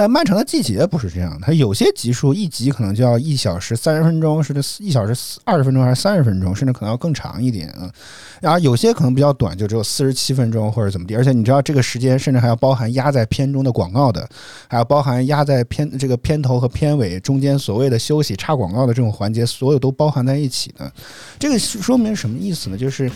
[0.00, 7.92] 但漫长的季节不是这样，它有些集数一集可能就要一小时三十分钟，甚至一小时二十分钟还是三十分钟，甚至可能要更长一点啊。
[8.40, 11.14] 然后有些可能比较短，就只有四十七分钟或者怎么地。
[11.14, 14.26] 而且你知道这个时间甚至还要包含压在片中的广告的，
[14.68, 20.90] 还要包含压在片这个片头和片尾中间所谓的休息插广告的这种环节，所有都包含在一起的。
[21.38, 22.78] 这个说明什么意思呢？
[22.78, 23.12] 就是。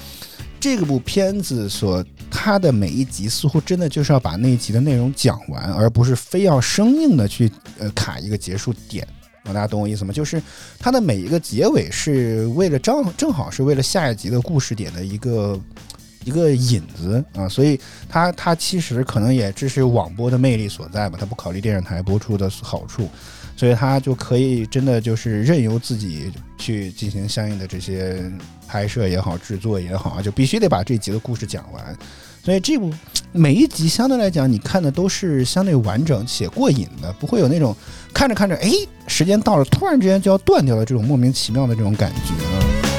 [0.64, 9.06] 这部片子所它的每一集似乎真的就是要把那一集的内容讲完，而不是非要生硬的去呃卡一个结束点。
[9.44, 10.12] 大家懂我意思吗？
[10.14, 10.42] 就是
[10.78, 15.60] 它的每一个结尾是为了正正好是为了下一集的故事点的一个
[16.24, 17.22] 一个引子。
[17.34, 23.10] 啊，所以它它其实可能也这是网播的魅力所在吧，它不考虑电视台播出的好处，
[23.57, 28.20] 所以他就可以真的就是任由自己去进行相应的这些
[28.66, 31.96] 拍摄也好，制作也好啊，就必须得把这集的故事讲完。
[32.42, 32.92] 所以这部
[33.32, 37.74] 每一集相对来讲，你看的都是相对完整且过瘾的，不会有那种
[38.12, 38.70] 看着看着，哎，
[39.07, 42.93] 时间到了，突然之间就要断掉的这种莫名其妙的这种感觉。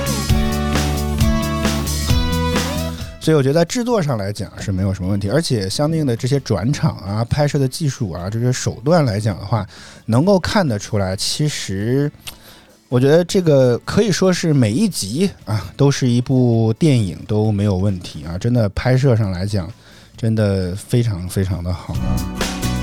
[3.26, 9.66] 所以我觉得在制作上来讲是没有什么问题，而且相应的这些转场啊、拍摄的技术啊这些手段来讲的话，
[10.06, 12.12] 能够看得出来，其实。
[12.88, 19.68] 我觉得这个可以说是每一集啊都是一部电影都没有问题啊，真的拍摄上来讲，
[20.16, 22.75] 真的非常非常的好啊。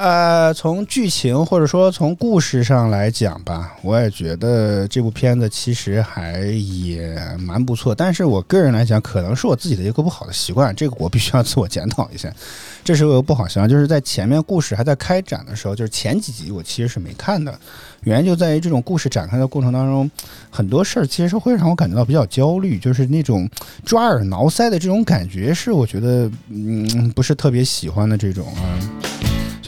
[0.00, 7.94] 呃，从剧情或者说从故事上来讲吧，我也觉得这部片子其实还也蛮不错。
[7.94, 12.32] 但是我个人来讲，可能是我自己的一个不好的习惯，这个我必须要自我检讨一下。
[12.82, 17.54] 这是我不好习惯，就是在前面故事还在开展的时候，就是前几集我其实是没看的，
[18.04, 20.10] 原因就在于这种故事展开的过程当中，
[20.48, 23.46] 很多事儿其实会让我感觉到比较焦虑，就是那种
[23.84, 28.80] 抓耳挠腮的这种感觉，是我觉得嗯不是特别喜欢的这种啊。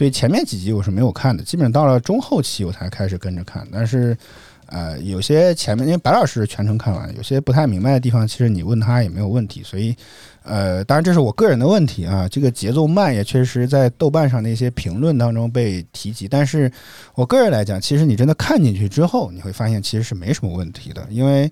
[0.03, 3.65] 所以前面几集我是没有看的，基本上到了中后期我才开始跟着看。
[3.71, 4.17] 但是，
[4.65, 9.63] 呃，有些前面因为白老师全程看完，有些不太明白的地方，其实你问他也没有问题。
[9.63, 9.95] 所以，
[10.43, 12.27] 呃，当然这是我个人的问题啊。
[12.27, 16.27] 这个节奏慢也确实在豆瓣上的一些评论当中被提及。
[16.27, 16.69] 但是
[17.15, 21.49] 我个人来讲，其实你真的看进去之后，你会发现其实是没什么问题的，因为。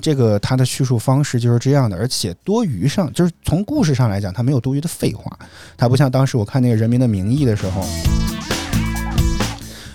[0.00, 5.38] 这个它的叙述方式就是这样的，而且多余上就是从故事上来讲，它没有多余的废话，
[5.76, 7.84] 它不像当时我看那个《人民的名义》的时候，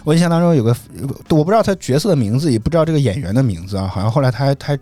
[0.03, 0.75] 我印象当中有个
[1.29, 4.77] 我不知道他角色的名字，也不知道这个演员的名字啊，好像后来他他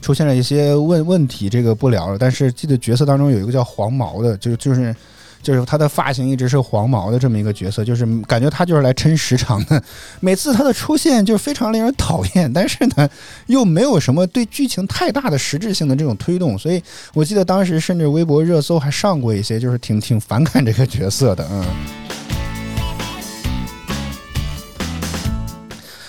[0.00, 2.18] 出现了一些问问题，这个不聊了。
[2.18, 4.94] 但是记得角色当中有一个叫黄毛的，就就是。
[5.42, 9.82] 就是他的发型一直是黄毛的这么一个角色，就是感觉他就是来撑时长的。
[10.20, 13.08] 每次他的出现就非常令人讨厌，但是呢，
[13.46, 16.56] 又没有什么对剧情太大的实质性的这种推动。
[16.56, 16.82] 所以
[17.12, 21.64] 我记得当时甚至微博热搜还上过一些，就是挺挺反感这个角色的，嗯。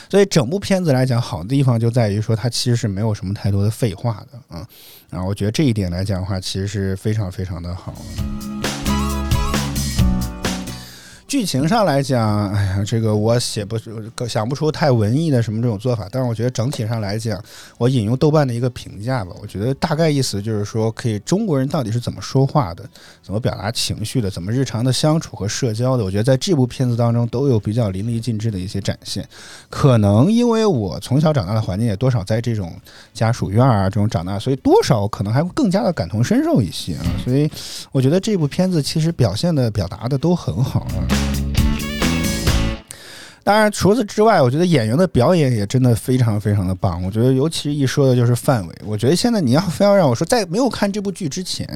[0.09, 4.63] 所以整部片子来讲，好的地方就在于说，它其实是没有什么太多的废话的，嗯。
[5.09, 7.95] 然后我觉得这一点来讲的话，其实是非常非常的好。
[11.33, 13.91] 剧情上来讲，哎呀，这个我写不出
[14.29, 17.43] 想不出太文艺的什么这种做法，但是我觉得整体上来讲，
[17.79, 22.87] 我引用豆瓣的一个评价吧，我觉得大概意思就是说，可以中国人到底是怎么说话的，
[23.23, 29.27] 怎么表达情绪的，怎么日常的相处和社交的，我觉得在这部片子当中都有比较淋漓尽致的一些展现。
[29.71, 32.71] 可能因为我从小长大的环境也多少在这种
[33.11, 37.49] 家属院啊这种长大，所以多少可能还会更加的感同身受一些啊，所以
[37.91, 41.22] 我觉得这部片子其实表现的表达的都很好啊。
[43.45, 47.03] 当然，除此之外，我觉得演员的表演也真的非常非常的棒。
[47.03, 48.73] 我觉得，尤其一说的就是范伟。
[48.85, 51.67] 我觉得现在你要非要让我说，在没有看这部剧之前，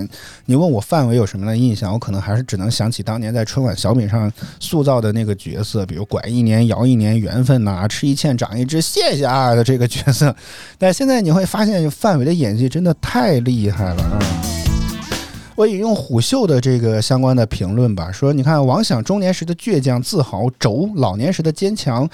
[0.45, 4.31] 你问我范伟有什么样的印象，我可能还是只能想起当年在春晚小品上
[4.61, 10.33] 塑造的那个角色，比如“拐一年摇一年缘分”呐，“吃一堑长一智”，谢谢啊的这个角色。
[10.77, 14.56] 但现在你会发现，范伟的演技真的太厉害了啊！
[15.57, 22.07] 我引用虎嗅的这个相关的评论吧，说你看王响中年时的倔强自豪，轴老年时的坚强、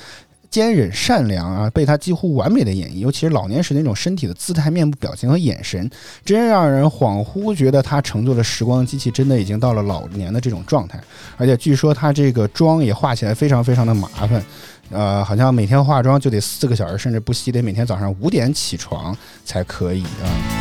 [0.50, 3.00] 坚忍、善良啊，被他几乎完美的演绎。
[3.00, 5.92] 尤其是老年时那种身体的姿态、面部表情和眼神，
[6.24, 10.98] 真让人恍惚觉得他乘坐的时光机器真的已经到了老年的这种状态。
[11.36, 14.42] 而且据说他这个妆也化起来非常非常的麻烦，
[14.90, 19.14] 呃，好像每天化妆就得四个小时，甚至不惜得每天早上五点起床
[19.44, 20.53] 才可以啊。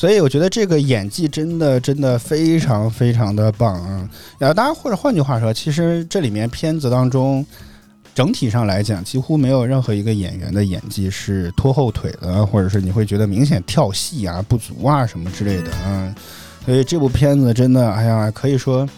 [0.00, 4.08] 所以我觉得这个演技真的真的非常非常的棒啊！
[4.38, 7.44] 啊，当然或者换句话说，其实这里面片子当中
[8.14, 16.14] 整体上来讲，几乎没有任何一个演员的演技是拖后腿的，或者是你会觉得明显跳戏啊、不足啊什么之类的啊。
[16.64, 18.88] 所以这部片子真的，哎呀，可以说，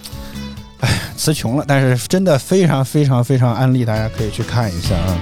[0.79, 0.89] 哎，
[1.19, 5.19] 词穷了，但是真的非常非常非常安利，大家可以去看一下啊。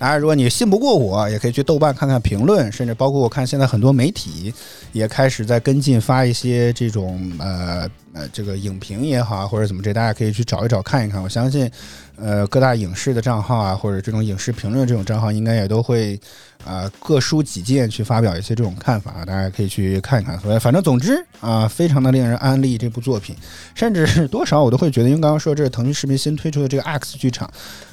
[0.00, 4.50] 当然，如果你信不过我，也可以去豆瓣看看评论，甚至包括我看现在很多媒体
[4.92, 11.22] 也开始在跟进发一些这种呃呃这个影评也好啊，或者怎么这，大家可以去找一找看一看。
[11.22, 11.70] 我相信，
[12.16, 16.18] 呃各大影视的账号啊，或者这种影视评论这种账号，应该也都会
[16.64, 20.40] 啊、各抒己见去发表一些这种看法，大家可以去看一看。
[20.40, 23.36] 所以反正总之啊、非常的令人安利这部作品，
[23.74, 27.50] 甚至是多少我都会觉得，因为刚刚说这是腾讯视频新推出的这个 X 剧场。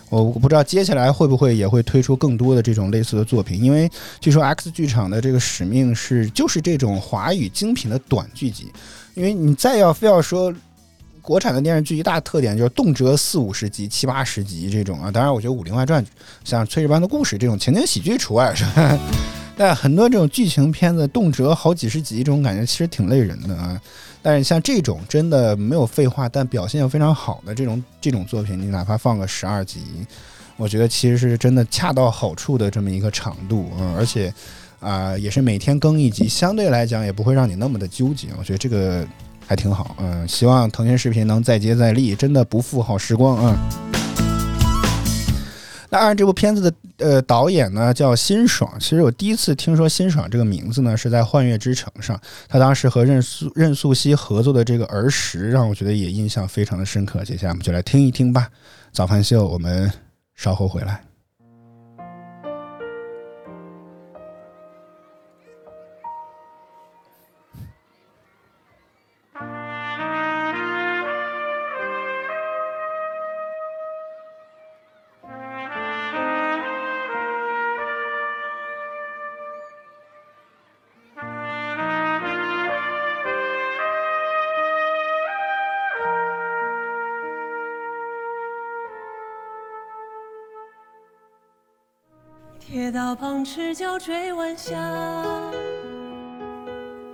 [0.09, 3.89] 我不知道接下来会不会也会推出更多的这种类似的作品，因为
[4.21, 8.71] 据说 X 剧场的这个使命是就是这种华语精品的短剧集，
[9.15, 10.53] 因为你再要非要说
[11.21, 16.01] 国产的电视剧一大特点就是动辄四五十集、七八十集这种啊，当然我觉得《武林外传》
[16.45, 18.97] 像《炊事班的故事》这种情景喜剧除外是吧？
[19.57, 23.81] 但很多这种剧情片子动辄好几十集，这种感觉其实挺累人的啊。
[24.28, 29.80] 但是像这种真的没有废话，但表现又非常好的这种这种作品，你哪怕放个十二集，
[30.57, 34.34] 我觉得其实是真的恰到好处的这么一个长度，嗯，而且
[34.82, 39.07] 啊、也是每天更一集，相对来讲也不会让你那么的纠结，我觉得这个
[39.47, 43.57] 还挺好，嗯，希望腾讯视频能再接再厉，真的不负好时光啊。
[45.89, 52.19] 那按这部片子的呃导演呢叫辛爽，其实我第一次听说辛爽这个名字呢是在《幻乐之城》上，
[52.49, 57.23] 他当时和任素任素汐合作的这个《儿时》，让我觉得也印象非常的深刻。
[57.23, 58.49] 接下来我们就来听一听吧。
[58.91, 59.91] 早饭秀，我们
[60.35, 61.06] 稍后回来。
[93.47, 94.75] 赤脚追晚霞，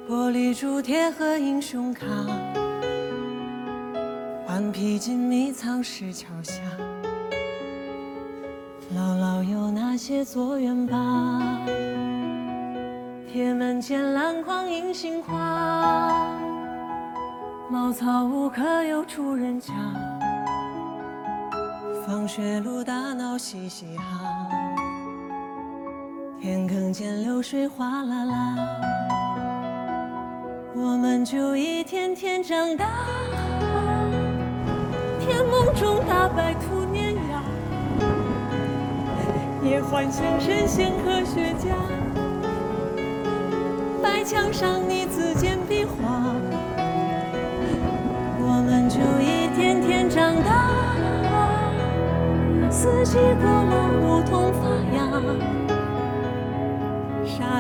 [0.10, 2.08] 玻璃珠铁和英雄卡，
[4.48, 6.56] 顽皮筋迷藏石桥下，
[8.96, 11.40] 姥姥有那些作园坝，
[13.32, 16.18] 铁门前篮筐迎杏花，
[17.70, 19.72] 茅草屋可有住人家，
[22.08, 24.50] 放学路打闹嘻嘻哈。
[26.44, 28.58] 田埂间流水哗啦啦，
[30.76, 32.86] 我们就一天天长大。
[35.22, 37.42] 甜梦中大白兔碾压，
[39.64, 41.70] 也幻想神仙科学家。
[44.02, 46.36] 白墙上你字简笔画，
[48.42, 50.52] 我们就一天天长大。
[52.70, 55.00] 四季过了，梧桐发芽。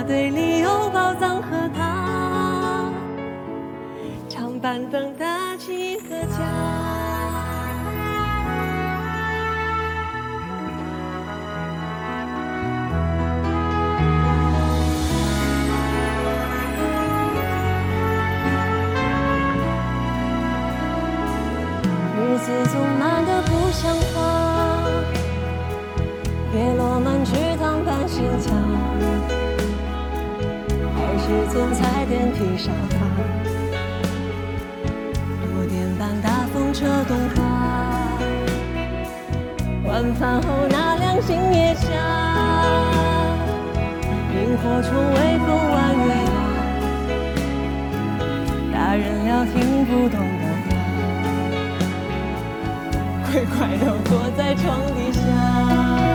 [0.04, 2.92] 沙堆里有宝藏和他，
[4.28, 6.40] 长板凳搭起个家。
[22.18, 24.33] 日子总慢得不像话，
[31.34, 32.96] 二十寸彩电梯沙发，
[35.48, 37.42] 五点半大风车动画，
[39.84, 41.90] 晚饭后那辆星夜下，
[44.30, 45.76] 萤火虫微风弯
[46.06, 46.32] 月牙，
[48.72, 49.54] 大人聊听
[49.86, 50.70] 不懂的话，
[53.26, 54.62] 乖乖地躲在床
[54.96, 56.13] 底下。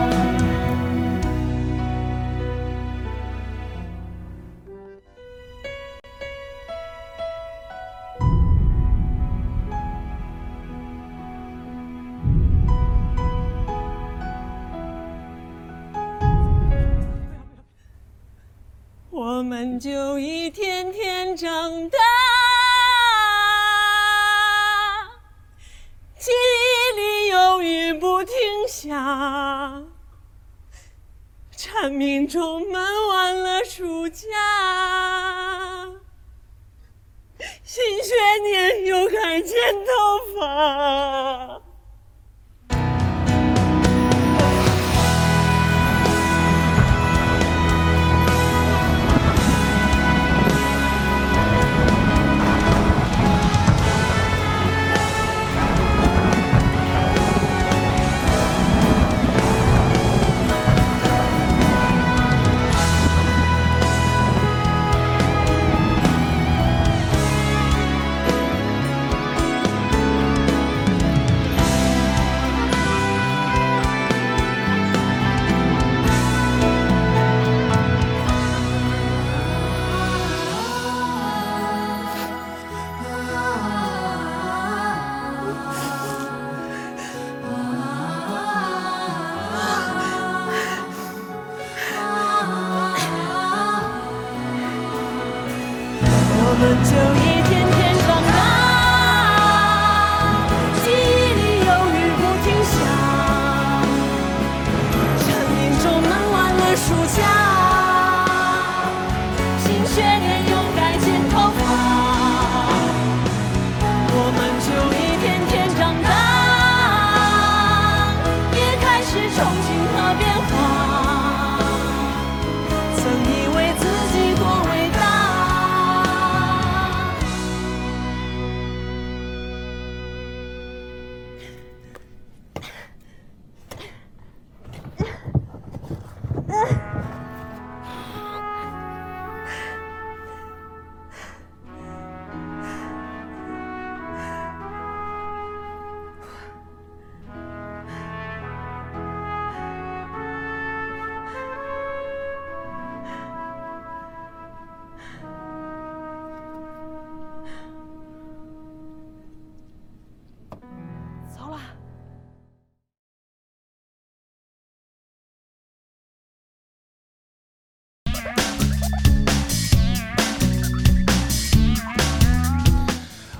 [32.29, 34.27] 蝉鸣中闷完了暑假，
[37.63, 38.13] 新学
[38.43, 41.58] 年又该剪头发。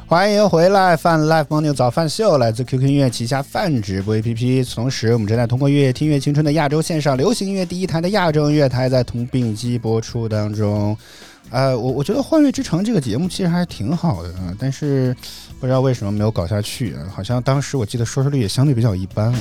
[0.10, 4.74] 欢迎回来，泛 Live Morning 早饭秀来自 QQ 音乐旗下泛直播 APP。
[4.74, 10.97] 同时，我们正在通过月夜听乐青春的亚洲线上流行音乐第一台的亚洲音乐台在同并机播出当中。
[11.51, 15.16] 呃，我我觉得《幻乐之城》这个节目其实还是挺好的啊，但是
[15.60, 19.39] 不知道为什么没有搞下去、啊，好像当时我记得收视率也相对比较一般啊。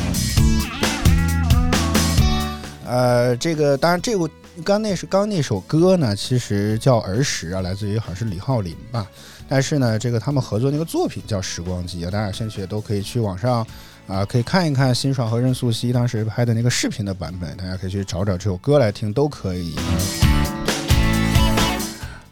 [2.86, 4.28] 呃，这个当然，这个
[4.62, 9.06] 刚那是刚那首歌呢，其实叫《儿时》啊，来自于好像是李浩林吧。
[9.48, 13.66] 但是呢，这个他们合作那个作品叫《时光机》，大家有兴趣都可以去网上
[14.06, 19.74] 啊、可以看一看辛爽和任素汐当时拍的那个视频的版本，大家可以去找找这首歌来听，都可以。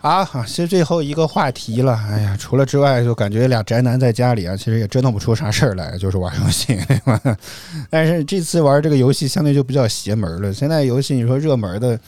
[0.00, 2.00] 啊，好，其实最后一个话题了。
[2.08, 7.20] 哎呀，除了之外，就感觉俩宅男在家里啊，其实也折腾不出啥事儿来，就是玩游戏，对吧？
[7.90, 10.54] 但是这次玩这个游戏相对就比较邪门了。
[10.54, 11.98] 现在游戏你说热门的，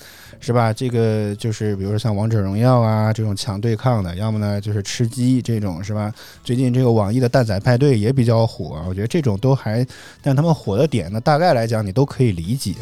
[0.41, 0.73] 是吧？
[0.73, 6.13] 这个就是比如说像王者荣耀啊这种强对抗的，要么呢就是吃鸡这种，是吧？
[6.43, 9.87] 最近这个网易的蛋仔派对也比较火，啊我觉得这种都还，
[10.23, 12.75] 但他们火的点呢，大概来讲你都可以理解。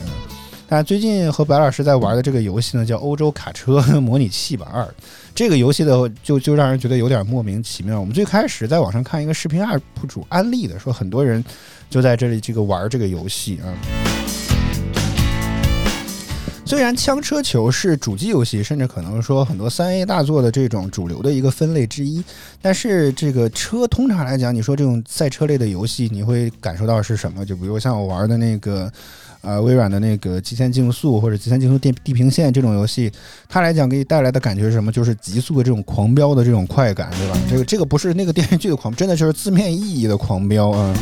[0.68, 4.82] 但最近和白老师在玩的这个游戏呢，叫《欧洲卡车 模拟器吧二》。
[5.32, 8.00] 这个游戏的就就让人觉得有点莫名其妙。
[8.00, 11.44] 我们最开始在网上看一个视频 UP 主安利的，说很多人
[11.88, 14.15] 就在这里这个玩这个游戏啊。
[16.66, 22.22] 虽然枪车球是主机游戏，甚至可能说很多三 A 大作的这种主流的一个分类之一，
[22.60, 27.44] 但是这个车通常来讲，你说这种赛车类的游戏，你会感受到是什么？
[27.44, 28.92] 就比如像我玩的那个。
[29.42, 33.12] 呃，微软的那个《极限竞速》或者《极限竞速地地平线》这种游戏，
[33.48, 34.90] 它来讲给你带来的感觉是什么？
[34.90, 37.38] 就是急速的这种狂飙的这种快感，对吧？
[37.48, 40.92] 这个这个不是那个电视剧的狂，真的就是字面意义的狂飙啊！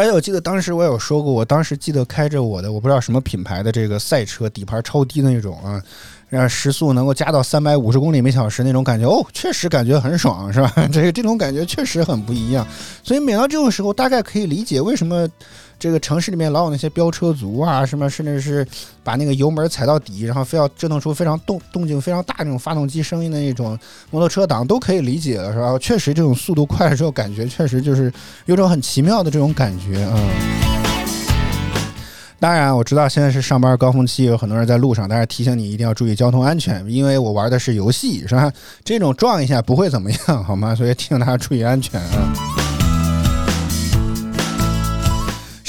[0.00, 5.78] 而且我记得当时我有说过，我当时记得开着我的我不知道什么品牌的这个赛车，底盘超低的那种啊，
[6.30, 10.72] 让时速能够加到三百五十公里每小时那种感觉，哦，确实感觉很爽，是吧？
[10.90, 12.66] 这个这种感觉确实很不一样。
[13.02, 15.28] 所以每到这种时候，大概可以理解为什么。
[15.80, 18.64] 这个城市里面老有那些飙车族啊，什么甚至是
[19.02, 23.76] 把那个油门踩到底，然后非要折腾出非常动动静非常大那种发动机声音的那种
[24.10, 25.78] 摩托车党都可以理解了，是吧？
[25.78, 28.12] 确实这种速度快的时候，感觉确实就是
[28.44, 30.14] 有种很奇妙的这种感觉啊。
[32.38, 38.52] 当然，我知道现在是上班高峰期，有很多人在路上，但是提醒你一定要注意交通安全，因为我玩的是游戏，是吧？
[38.84, 40.74] 这种撞一下不会怎么样，好吗？
[40.74, 42.59] 所以提醒大家注意安全啊。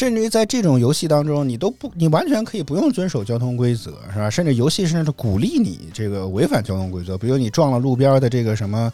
[0.01, 4.31] 甚至于在这种游戏当中，你都不，你完全可以不用遵守交通规则，是吧？
[4.31, 8.91] 甚至游戏甚至鼓励你这个违反交通规则，比如你撞了路边的这个什么，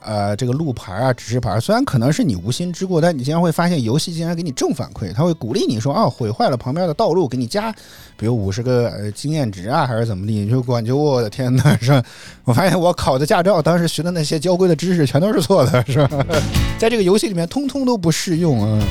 [0.00, 7.72] 呃，这个路牌啊、指示牌，虽然可能是你无心之过，但你竟然会发现游戏竟然给你正反馈，他会鼓励你说，哦，毁坏了旁边的道路，给你加，
[8.16, 10.40] 比如五十个呃经验值啊，还是怎么地？
[10.40, 12.02] 你就感觉我的天呐，是吧？
[12.42, 16.26] 我发现我考的驾照，当时学的那些交规的知识全都是错的，是吧？
[16.80, 18.82] 在这个游戏里面，通通都不适用啊。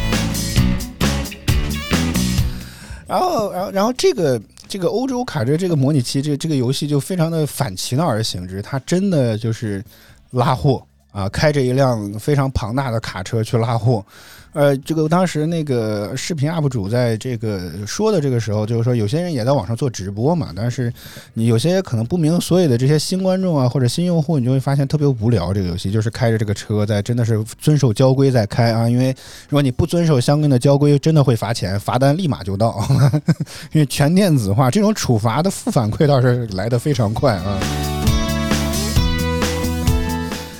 [3.07, 9.83] 然后，然后，然后这个这个欧洲卡车这个模拟器，这这个游戏就非常的反其道而行之，它真的就是
[10.31, 10.83] 拉货
[11.17, 14.05] 啊，开着一辆非常庞大的卡车去拉货。
[14.53, 20.93] 呃，这个当时那个视频 UP 主在这个说的这个时候，就是说有些人也在网上做直播嘛，但是
[21.33, 25.51] 你有些可能不明所以的这些新观众啊或者新用户，你就会发现特别无聊。
[25.51, 29.09] 这个游戏就是开着这个车在真的是遵守交规在开啊，因为
[29.49, 32.79] 如果你不遵守相应的交规，真的会罚钱，罚单立马就到，
[33.73, 37.96] 因为全电子化，这种处罚的负反馈倒是来得非常快啊。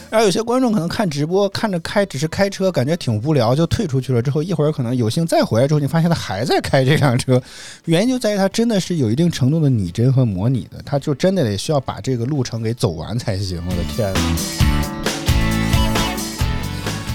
[0.10, 4.22] 然后有些观众可能看直播，看着开只是开车，感觉挺无聊，就退出去了。
[4.22, 7.42] 之后一会儿可能有幸再回来之后，你发现他还在开这辆车，
[7.86, 13.62] 原因就在于他真的是有一定程度的拟真和模拟的，他就真的得需要把这个路程给走完才行。
[13.68, 14.14] 我的天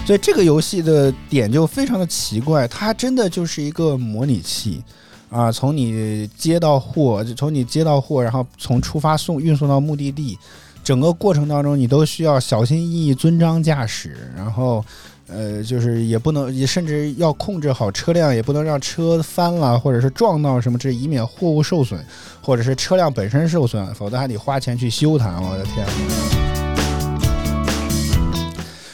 [0.05, 4.83] 所以这个游戏的点就非常的奇怪，它真的就是一个模拟器
[5.31, 10.37] 啊，从你接到货，从你接到货，然后从出发送运送到目的地，
[10.83, 14.85] 整个过程当中你都需要小心翼翼、遵章驾驶，然后
[15.29, 22.05] 呃，就是也不能，也甚至要控制好车辆，也不能让车翻了或者是撞到什么，这以免货物受损，
[22.43, 25.41] 或者是车辆本身受损，否则还得花钱去修它。
[25.41, 26.52] 我的天！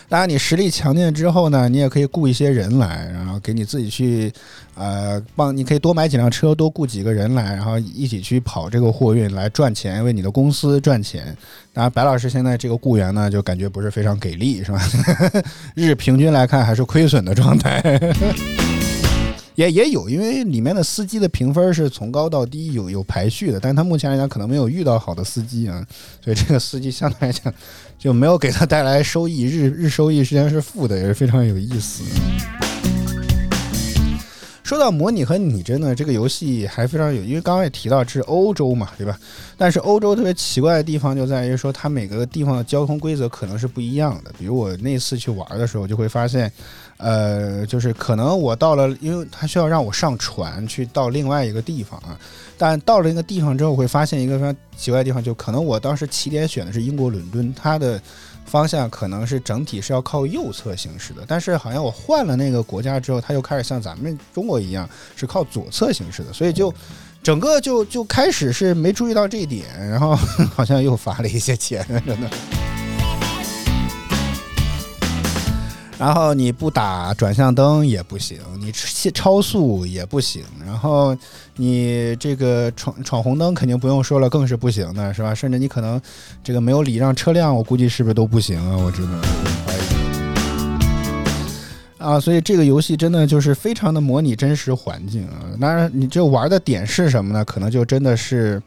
[0.09, 4.33] 当然，你实力强健之后呢，你也可以雇一些人来，然后给你自己去，
[4.75, 11.37] 呃，帮你可以多买几辆车，多雇几个人来，然后一起去跑这个货运来赚钱，为你的公司赚钱。
[11.75, 14.81] 当然，白老师现在这个雇员呢，就感觉不是非常给力，是吧？
[15.77, 17.83] 日平均来看还是亏损的状态。
[19.59, 25.85] 也也有，因为里面的司机的评分是从高到低有有排序的，但是他目前来讲可能没有遇到好的司机啊，
[26.25, 27.53] 所以这个司机相对来讲
[27.99, 32.05] 就没有给他带来收益，日日收益实际上是负的，也是非常有意思。
[34.63, 39.19] 说到模拟和拟真呢，这个游戏还非常有，因为刚刚也提到是欧洲嘛，对吧？
[39.57, 44.31] 但是欧洲特别奇怪的地方就在于说，它每个地方的交通规则可能是不一样的。
[44.39, 46.53] 比如我那次去玩的时候，就会发现，
[46.99, 52.19] 呃，就是可能我到了，因为它需要让我上船去到另外一个地方啊。
[52.57, 58.01] 但到了那个地方之后，会发现一个非常奇怪的地方，就可能我当时起点选的是英国伦敦，它的
[58.45, 66.75] 方向可能是整体是要靠右侧行驶的，但是好像我换了那个国家之后，它又开始像咱们中国一样是靠左侧行驶的，所以就
[67.23, 70.17] 整个就就开始是没注意到这一点，然后
[70.53, 72.29] 好像又罚了一些钱，真的。
[75.99, 81.17] 然后你不打转向灯也不行，你超超速也不行，然后
[81.57, 85.35] 你这个闯闯红灯肯定不用说了，更是不行的，是吧？
[85.35, 86.01] 甚至你可能
[86.45, 88.77] 这个没有礼让车辆，我估计是不是都不行啊？
[88.77, 89.21] 我真的
[89.67, 89.79] 怀疑
[91.99, 92.21] 啊！
[92.21, 95.43] 所以这个游戏真的就是非常的模拟真实环境啊。
[95.61, 97.45] 当然，你这玩的点是什么呢？
[97.45, 98.63] 可能就真的是。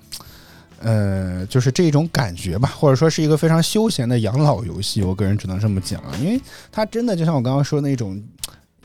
[0.84, 8.21] 呃，就是这种感觉吧，或者说是一个非常休闲的养老游戏，我个人只能这么讲啊，因为它真的就像我刚刚说的那种，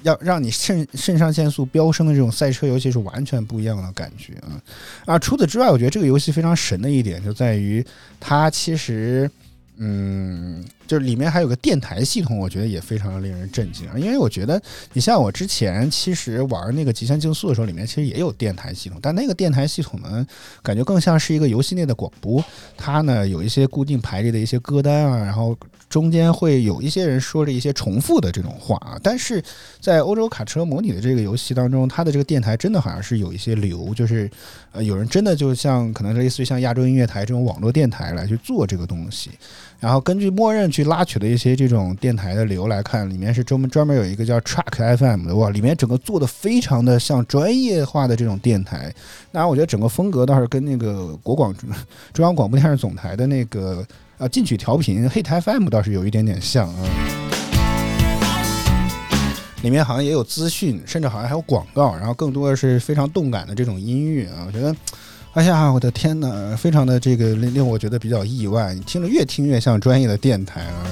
[0.02, 4.60] 要让你肾肾上腺素飙升的这种赛车游戏是完全不一样的感觉啊
[5.06, 5.18] 啊！
[5.18, 7.84] 除此之外，我觉得这个游戏非常神的一点就在于
[8.20, 9.30] 它其实。
[9.78, 13.98] 嗯，就是里面还有个电台系统，我觉得也非常令人震惊啊！
[13.98, 14.60] 因为我觉得，
[14.92, 20.26] 你像我之前其实玩那个极限竞速的时候，里面其实也有电台系统，但那个电台系统呢，
[20.62, 22.42] 感觉更像是一个游戏内的广播，
[22.76, 25.56] 它呢有一些固定排列的一些歌单啊，然后。
[25.96, 29.42] 中间会有一些人说着一些重复的这种话啊，但是
[29.80, 34.30] 在欧洲卡车模拟的这个游戏当中，它的这个电台真的好像是有一些流，就是
[34.72, 39.30] 呃有人真的就像可能类似于像亚洲音乐台这种网络电台来去做这个东西，
[39.80, 48.94] 然后根据默认去拉取的一些这种电台的流来看，里面是专门专门有一个叫 Track FM 的哇，里面整个做的非常的像专业化的这种电台，
[49.32, 51.54] 当然我觉得整个风格倒是跟那个国广
[52.12, 53.82] 中央广播电视总台的那个。
[54.18, 56.82] 啊，进取调频黑台 FM 倒是有一点点像啊，
[59.62, 64.44] 里面好像也有资讯，甚至好像还有广告，然后更多的是非常动感的这种音乐啊。
[64.46, 64.74] 我觉得，
[65.34, 70.86] 哎呀，我的天呐，非常的这个令令我觉得比较意外，听着越听越像专业的电台啊。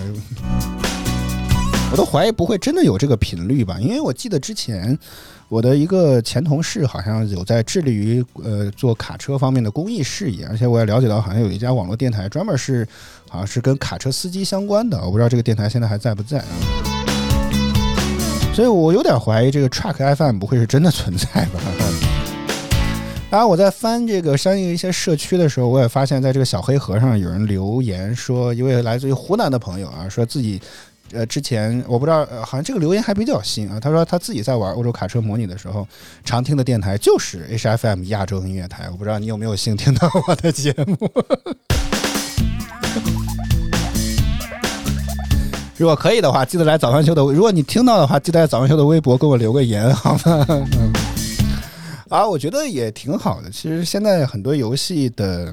[1.95, 4.99] 我都怀疑不会真的有这个频率吧，因为我记得之前。
[5.49, 12.85] 我的一个前同事好像有在致力于呃做卡车方面的公益事业，而且我也了解到好像有一家网络电台专门是
[13.29, 16.49] 好像是跟卡车司机相关的，我不知道这个电台现在还在不在啊？
[18.53, 21.61] 所以我有点怀疑这个 Truck FM 不会是真的存在吧？
[23.31, 30.61] 当然，我在翻这个相应一些社区的时候，我也发现在这个小黑盒上有人留言说，一位来自于湖南的朋友啊，说自己。
[31.15, 33.79] 呃，之前我不知道，呃，好像这个留言还比较新啊。
[33.79, 35.87] 他说他自己在玩欧洲卡车模拟的时候，
[36.25, 38.89] 常听的电台就是 HFM 亚洲音乐台。
[38.91, 40.97] 我不知道你有没有幸听到我的节目。
[45.77, 47.23] 如果可以的话，记得来早饭秀的。
[47.23, 50.47] 如果你听到的话，记得在早饭秀的微博给我留个言，好吗？
[52.11, 53.51] 啊，我觉得也挺好的。
[53.51, 55.53] 其实现在很多游戏的，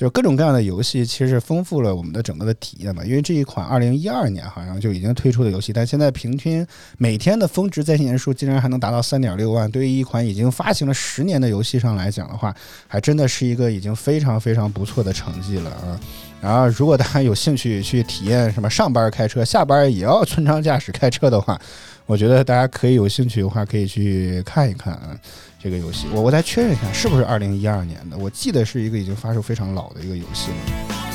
[0.00, 3.04] 就是各种各样的游戏，其实丰富了我们的整个的体验嘛。
[3.04, 9.70] 因为这一款二零一二年好像就已经推出的游戏，但现在平均每天的峰值在线人数竟然还能达到三点六万。
[9.70, 12.56] 对于一款已经发行了十年的游戏上来讲的话，
[12.88, 16.00] 还真的是一个已经非常非常不错的成绩了啊。
[16.40, 21.60] 然后，如果大家有兴趣去体验什么上班开车，下班也要村庄驾驶开车的话，
[22.06, 25.14] 我觉得大家可以有兴趣的话，可以去看一看啊。
[25.62, 28.16] 这个游戏，我我再确认一下，是不是二零一二年的？
[28.16, 30.56] 我记得是一个已经发售非常老的一个游戏了。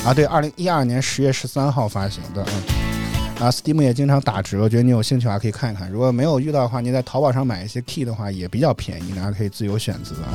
[0.08, 2.42] 啊，对，二零一二年十月十三号发行的。
[3.40, 5.90] 啊，Steam 也经常打折，我觉得你有兴趣的话可以看一看。
[5.90, 10.30] 如果没有遇到的话，你在淘宝上买一些 key 的话也比较便宜，大家可以自由选择啊。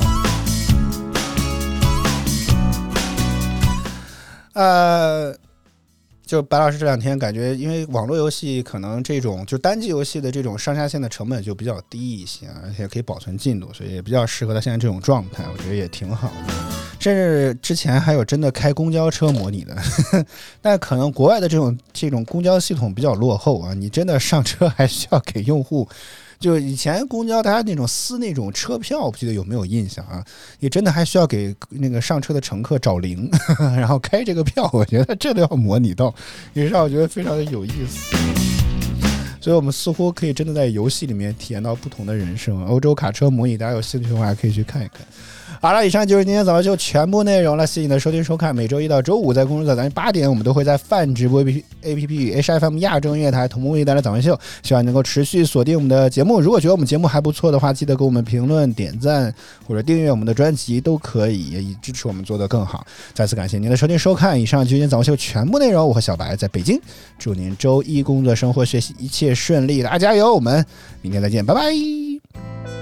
[4.52, 5.34] 呃，
[6.32, 16.54] 就白老师这两天感觉，因为网络游戏可能这种就单机游戏的这种上下线的成本就比较低一些，而且可以保存进度，所以也比较适合他现在这种状态，我觉得也挺好的。
[16.98, 19.76] 甚至之前还有真的开公交车模拟的，
[20.62, 25.86] 但可能国外的这种这种公交系统比较落后啊，你真的上车还需要给用户。
[26.42, 30.22] 就以前公交，大家那种撕那种车票，不记得有没有印象啊？
[30.58, 33.30] 你真的还需要给那个上车的乘客找零，
[33.78, 34.68] 然后开这个票。
[34.72, 36.12] 我觉得这都要模拟到，
[36.52, 38.16] 也让我觉得非常的有意思。
[39.40, 42.64] 所以我们似乎可以真的在游戏里面体验到不同的人生。
[42.66, 45.06] 欧洲卡车模拟，大家有兴趣的话可以去看一看。
[45.62, 47.64] 好了，以上就是今天早上秀全部内容了。
[47.64, 48.52] 谢谢你的收听收看。
[48.52, 54.36] 每周一到周五在公众早咱八点，我们都会在泛直播 A P A P P 与 H F M 亚洲音乐台同步为你带来早上秀。
[54.64, 56.40] 希望能够持续锁定我们的节目。
[56.40, 59.32] 如果觉得我们节目还不错的话，记得给我们评论、点赞
[59.64, 62.84] 或者订阅我们的专辑都可以，以支持我们做得更好。
[63.14, 64.40] 再次感谢您的收听收看。
[64.40, 65.86] 以上就是今天早上秀全部内容。
[65.86, 66.76] 我和小白在北京，
[67.20, 70.34] 祝您周一工作、生活、学习一切顺利，大家加油！
[70.34, 70.66] 我们
[71.02, 72.81] 明天再见，拜拜。